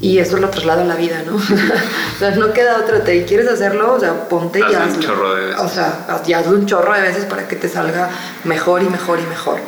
[0.00, 1.36] Y eso lo traslado a la vida, ¿no?
[1.36, 3.04] o sea, no queda otra.
[3.04, 4.94] Te quieres hacerlo, o sea, ponte y hazlo.
[4.94, 5.60] un chorro de veces.
[5.60, 8.08] O sea, hazlo un chorro de veces para que te salga
[8.44, 9.58] mejor y mejor y mejor.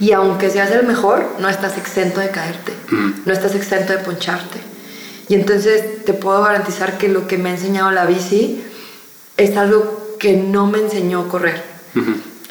[0.00, 2.72] Y aunque seas el mejor, no estás exento de caerte.
[3.24, 4.58] No estás exento de poncharte.
[5.28, 8.62] Y entonces te puedo garantizar que lo que me ha enseñado la bici
[9.36, 11.62] es algo que no me enseñó a correr.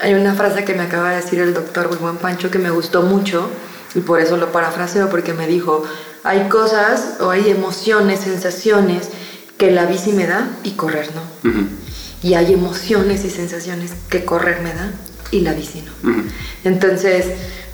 [0.01, 3.01] Hay una frase que me acaba de decir el doctor Wilbon Pancho que me gustó
[3.01, 3.49] mucho
[3.95, 5.83] y por eso lo parafraseo porque me dijo,
[6.23, 9.09] hay cosas o hay emociones, sensaciones
[9.57, 11.51] que la bici me da y correr no.
[12.23, 14.91] Y hay emociones y sensaciones que correr me da
[15.31, 16.13] y la bici no.
[16.63, 17.25] Entonces,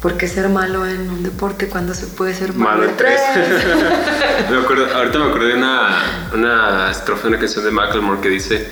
[0.01, 3.19] ¿por qué ser malo en un deporte cuando se puede ser malo, en tres?
[4.49, 8.29] me acuerdo, ahorita me acordé de una, una estrofa de una canción de Macklemore que
[8.29, 8.67] dice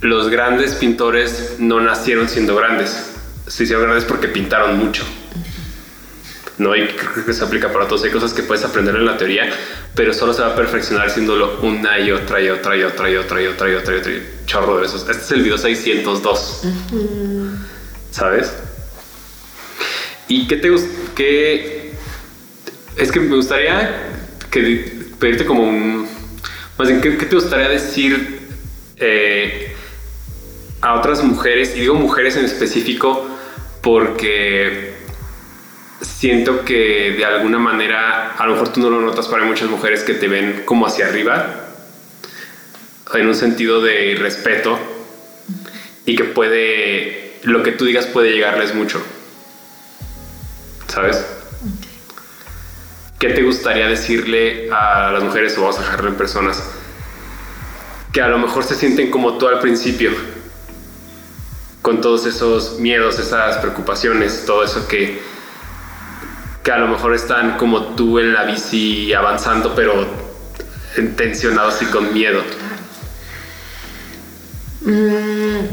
[0.00, 3.10] los grandes pintores no nacieron siendo grandes,
[3.46, 5.04] se hicieron grandes porque pintaron mucho.
[6.60, 6.76] ¿No?
[6.76, 8.04] Y creo que se aplica para todos.
[8.04, 9.50] Hay cosas que puedes aprender en la teoría,
[9.94, 13.16] pero solo se va a perfeccionar haciéndolo una y otra y otra y otra y
[13.16, 14.12] otra y otra y otra y otra.
[14.12, 15.08] Y chorro de esos.
[15.08, 16.62] Este es el video 602.
[18.10, 18.52] ¿Sabes?
[20.28, 20.88] ¿Y qué te gusta?
[22.96, 24.10] Es que me gustaría
[24.50, 26.06] que pedirte como un...
[26.78, 28.40] Más bien, ¿qué, te gustaría decir
[28.96, 29.74] eh,
[30.82, 31.74] a otras mujeres?
[31.74, 33.26] Y digo mujeres en específico
[33.80, 34.89] porque
[36.00, 40.02] siento que de alguna manera, a lo mejor tú no lo notas, hay muchas mujeres
[40.02, 41.66] que te ven como hacia arriba,
[43.14, 44.78] en un sentido de respeto,
[46.06, 49.02] y que puede, lo que tú digas puede llegarles mucho.
[50.88, 51.24] ¿Sabes?
[53.18, 56.62] ¿Qué te gustaría decirle a las mujeres, o vamos a dejarlo en personas,
[58.12, 60.12] que a lo mejor se sienten como tú al principio?
[61.82, 65.20] con todos esos miedos, esas preocupaciones, todo eso que,
[66.70, 70.06] a lo mejor están como tú en la bici avanzando, pero
[71.16, 72.42] tensionados y con miedo.
[74.82, 75.66] Mm,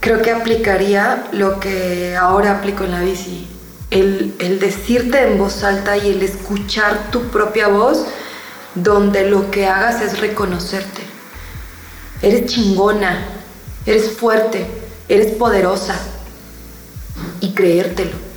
[0.00, 3.46] creo que aplicaría lo que ahora aplico en la bici.
[3.90, 8.06] El decirte en voz alta y el escuchar tu propia voz,
[8.76, 11.02] donde lo que hagas es reconocerte.
[12.22, 13.26] Eres chingona,
[13.86, 14.66] eres fuerte,
[15.08, 15.98] eres poderosa
[17.40, 18.29] y creértelo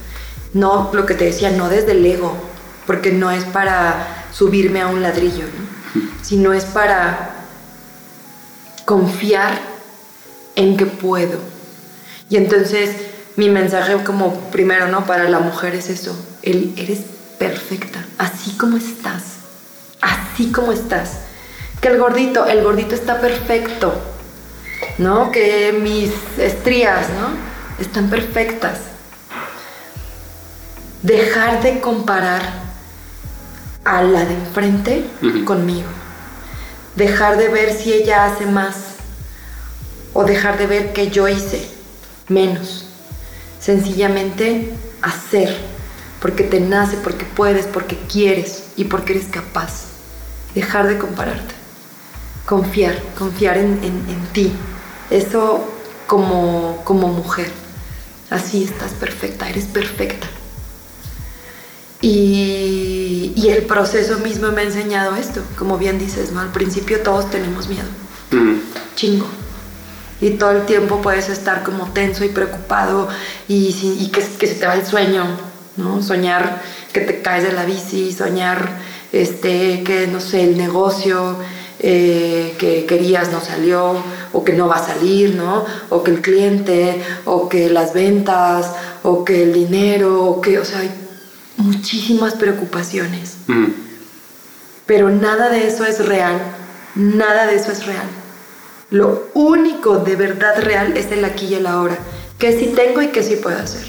[0.54, 2.36] no, lo que te decía, no desde el ego,
[2.86, 5.46] porque no es para subirme a un ladrillo,
[6.22, 7.32] sino es para
[8.86, 9.60] confiar
[10.56, 11.40] en que puedo.
[12.30, 12.96] Y entonces
[13.36, 15.06] mi mensaje como primero, ¿no?
[15.06, 17.00] Para la mujer es eso, el, eres
[17.40, 19.24] perfecta, así como estás,
[20.02, 21.20] así como estás.
[21.82, 23.94] Que el gordito, el gordito está perfecto,
[25.00, 25.32] ¿no?
[25.32, 27.84] Que mis estrías, ¿no?
[27.84, 28.93] Están perfectas
[31.04, 32.42] dejar de comparar
[33.84, 35.06] a la de enfrente
[35.46, 35.88] conmigo.
[36.96, 38.76] Dejar de ver si ella hace más
[40.14, 41.68] o dejar de ver que yo hice
[42.30, 42.86] menos.
[43.60, 45.56] Sencillamente hacer,
[46.22, 49.86] porque te nace, porque puedes, porque quieres y porque eres capaz.
[50.56, 51.54] Dejar de compararte.
[52.46, 53.80] Confiar, confiar en,
[54.34, 54.52] ti.
[55.10, 55.68] Eso
[56.08, 57.52] como, como mujer.
[58.30, 60.28] Así estás perfecta, eres perfecta.
[62.04, 66.42] Y, el proceso mismo me ha enseñado esto, como bien dices, ¿no?
[66.42, 67.88] Al principio todos tenemos miedo,
[68.96, 69.28] chingo.
[70.20, 73.08] Y todo el tiempo puedes estar como tenso y preocupado
[73.48, 75.24] y, que, se te va el sueño,
[75.78, 76.02] ¿no?
[76.02, 78.80] Soñar que te caes de la bici, soñar
[79.14, 81.38] este, que, no sé, el negocio
[81.80, 83.96] eh, que querías no salió,
[84.34, 85.66] o que no va a salir, ¿no?
[85.90, 88.74] O que el cliente, o que las ventas,
[89.04, 90.82] o que el dinero, o que, o sea,
[91.64, 93.38] muchísimas preocupaciones.
[94.86, 96.40] Pero nada de eso es real,
[96.96, 98.08] nada de eso es real.
[98.90, 101.98] Lo único de verdad real es el aquí y el ahora,
[102.38, 103.86] que sí tengo y que sí puedo hacer.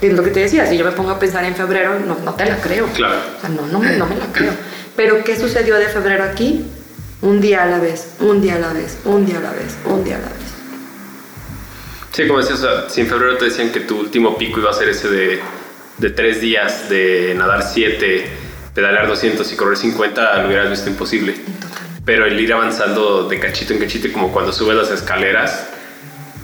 [0.00, 2.34] Es lo que te decía, si yo me pongo a pensar en febrero, no, no
[2.34, 2.86] te la creo.
[2.86, 3.18] Claro.
[3.36, 4.52] O sea, no, no, no me la creo.
[4.96, 6.64] Pero ¿qué sucedió de febrero aquí?
[7.20, 9.76] Un día a la vez, un día a la vez, un día a la vez,
[9.84, 10.50] un día a la vez.
[12.12, 14.88] Sí, como decías, si en febrero te decían que tu último pico iba a ser
[14.88, 15.40] ese de
[16.00, 18.26] de tres días de nadar siete,
[18.74, 21.34] pedalear 200 y correr 50 lo hubieras visto imposible.
[22.06, 25.66] Pero el ir avanzando de cachito en cachito, como cuando subes las escaleras,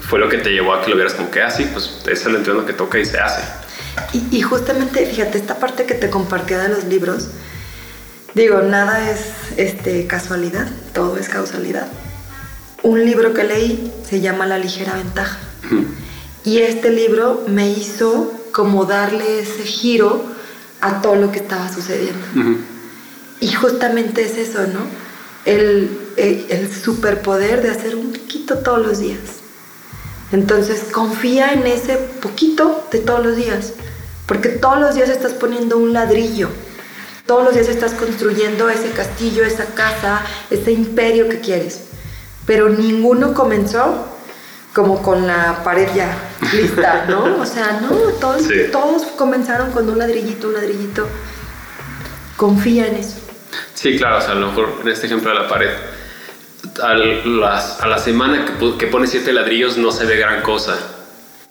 [0.01, 2.27] fue lo que te llevó a que lo vieras como que así, ah, pues es
[2.27, 3.43] el entrenamiento que toca y se hace.
[4.31, 7.29] Y, justamente, fíjate, esta parte que te compartía de los libros,
[8.35, 9.21] digo, nada es
[9.57, 11.89] este, casualidad, todo es causalidad.
[12.83, 15.39] Un libro que leí se llama La ligera ventaja.
[16.45, 20.25] Y este libro me hizo como darle ese giro
[20.81, 22.27] a todo lo que estaba sucediendo.
[23.39, 24.81] Y justamente es eso, ¿no?
[25.45, 29.21] El, el, superpoder de hacer un poquito todos los días.
[30.33, 33.75] Entonces confía en ese poquito de todos los días,
[34.25, 36.49] porque todos los días estás poniendo un ladrillo,
[37.27, 41.83] todos los días estás construyendo ese castillo, esa casa, ese imperio que quieres,
[42.47, 44.16] pero ninguno comenzó
[44.77, 46.15] como con la pared ya
[46.53, 47.41] lista, ¿no?
[47.41, 47.89] O sea, no,
[48.21, 51.09] todos, todos comenzaron con un ladrillito, un ladrillito.
[52.37, 53.17] Confía en eso.
[53.73, 55.71] Sí, claro, o sea, a lo mejor en este ejemplo de la pared,
[56.83, 60.77] a, a la semana que, que pones siete ladrillos no se ve gran cosa.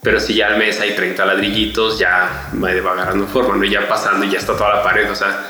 [0.03, 3.63] Pero si ya al mes hay 30 ladrillitos, ya va agarrando forma, ¿no?
[3.63, 5.47] Y ya pasando y ya está toda la pared, o sea,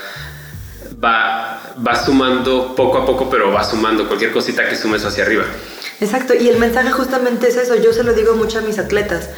[1.04, 5.44] va, va sumando poco a poco, pero va sumando cualquier cosita que sumes hacia arriba.
[6.02, 9.30] Exacto, y el mensaje justamente es eso, yo se lo digo mucho a mis atletas,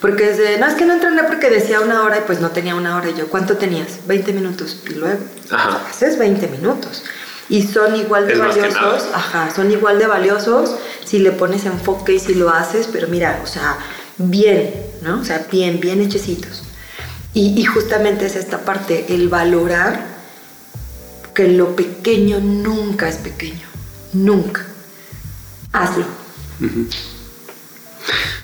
[0.00, 2.50] porque es de, no, es que no entrené porque decía una hora y pues no
[2.50, 4.06] tenía una hora y yo, ¿cuánto tenías?
[4.06, 5.82] 20 minutos, y luego, Ajá.
[5.88, 7.02] haces 20 minutos.
[7.48, 12.14] Y son igual de Es valiosos, ajá, son igual de valiosos si le pones enfoque
[12.14, 13.78] y si lo haces, pero mira, o sea,
[14.18, 15.20] bien, ¿no?
[15.20, 16.64] O sea, bien, bien hechecitos.
[17.34, 20.16] Y, y justamente es esta parte, el valorar
[21.34, 23.68] que lo pequeño nunca es pequeño,
[24.12, 24.66] nunca.
[25.76, 26.04] Hazlo.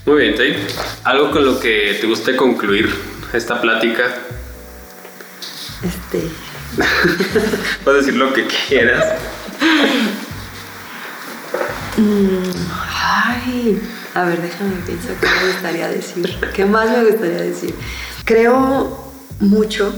[0.04, 0.66] Muy bien, Tay.
[1.04, 2.94] ¿Algo con lo que te guste concluir
[3.32, 4.02] esta plática?
[5.82, 6.28] Este,
[7.84, 9.14] Puedes decir lo que quieras.
[11.96, 13.80] ay,
[14.14, 16.38] a ver, déjame pensar qué me gustaría decir.
[16.54, 17.74] ¿Qué más me gustaría decir?
[18.26, 19.10] Creo
[19.40, 19.94] mucho,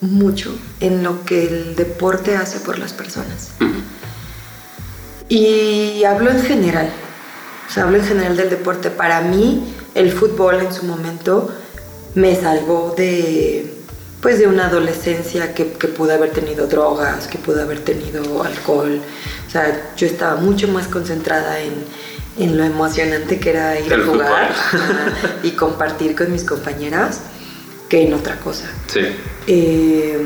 [0.00, 3.50] mucho en lo que el deporte hace por las personas.
[5.30, 6.90] Y hablo en general,
[7.68, 8.90] o sea, hablo en general del deporte.
[8.90, 11.48] Para mí, el fútbol en su momento
[12.16, 13.72] me salvó de,
[14.20, 19.00] pues, de una adolescencia que, que pude haber tenido drogas, que pude haber tenido alcohol.
[19.46, 21.84] O sea, yo estaba mucho más concentrada en,
[22.36, 24.54] en lo emocionante que era ir El a jugar
[25.44, 27.20] y compartir con mis compañeras
[27.88, 28.68] que en otra cosa.
[28.88, 29.00] Sí.
[29.46, 30.18] Eh,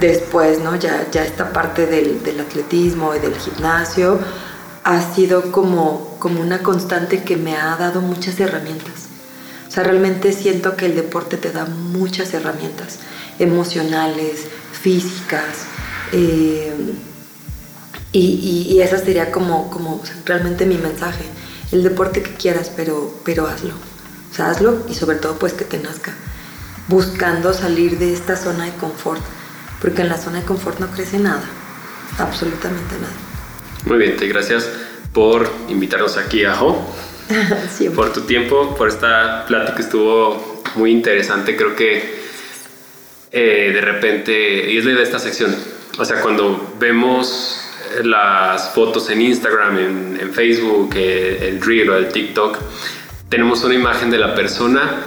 [0.00, 0.76] después, ¿no?
[0.76, 4.18] Ya, ya esta parte del, del atletismo y del gimnasio
[4.84, 9.08] ha sido como, como una constante que me ha dado muchas herramientas.
[9.68, 12.98] O sea, realmente siento que el deporte te da muchas herramientas
[13.38, 15.66] emocionales, físicas.
[16.12, 16.72] eh,
[18.12, 21.24] y, y, y esa sería como, como realmente mi mensaje.
[21.72, 23.74] El deporte que quieras, pero, pero hazlo.
[24.30, 26.12] O sea, hazlo y sobre todo pues que te nazca.
[26.88, 29.20] Buscando salir de esta zona de confort.
[29.80, 31.44] Porque en la zona de confort no crece nada.
[32.18, 33.14] Absolutamente nada.
[33.84, 34.28] Muy bien, Tay.
[34.28, 34.68] Gracias
[35.12, 36.94] por invitarnos aquí a Jo.
[37.94, 41.56] Por tu tiempo, por esta plática estuvo muy interesante.
[41.56, 42.20] Creo que
[43.32, 45.52] eh, de repente, y es la idea de esta sección,
[45.98, 47.60] o sea, cuando vemos
[48.04, 52.58] las fotos en Instagram, en, en Facebook, eh, el Reel o el TikTok,
[53.28, 55.06] tenemos una imagen de la persona,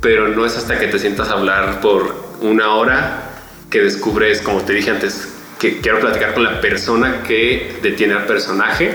[0.00, 3.27] pero no es hasta que te sientas a hablar por una hora
[3.70, 8.26] que descubres, como te dije antes, que quiero platicar con la persona que detiene al
[8.26, 8.94] personaje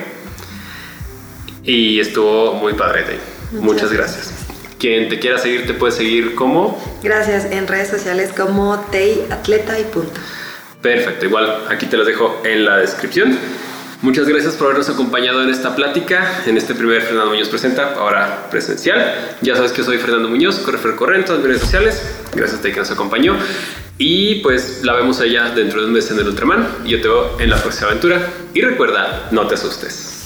[1.64, 3.04] y estuvo muy padre.
[3.52, 4.34] Muchas, Muchas gracias.
[4.80, 7.46] Quien te quiera seguir te puede seguir como Gracias.
[7.46, 10.20] En redes sociales como Tei Atleta y punto.
[10.82, 11.26] perfecto.
[11.26, 13.38] Igual aquí te los dejo en la descripción.
[14.02, 18.50] Muchas gracias por habernos acompañado en esta plática, en este primer Fernando Muñoz Presenta, ahora
[18.52, 19.38] presencial.
[19.42, 22.02] Ya sabes que soy Fernando Muñoz, corre corre en redes sociales.
[22.36, 23.38] Gracias a ti que nos acompañó.
[23.98, 26.86] Y pues la vemos allá dentro de un mes en el Ultraman.
[26.86, 28.34] Yo te veo en la próxima aventura.
[28.54, 30.23] Y recuerda, no te asustes.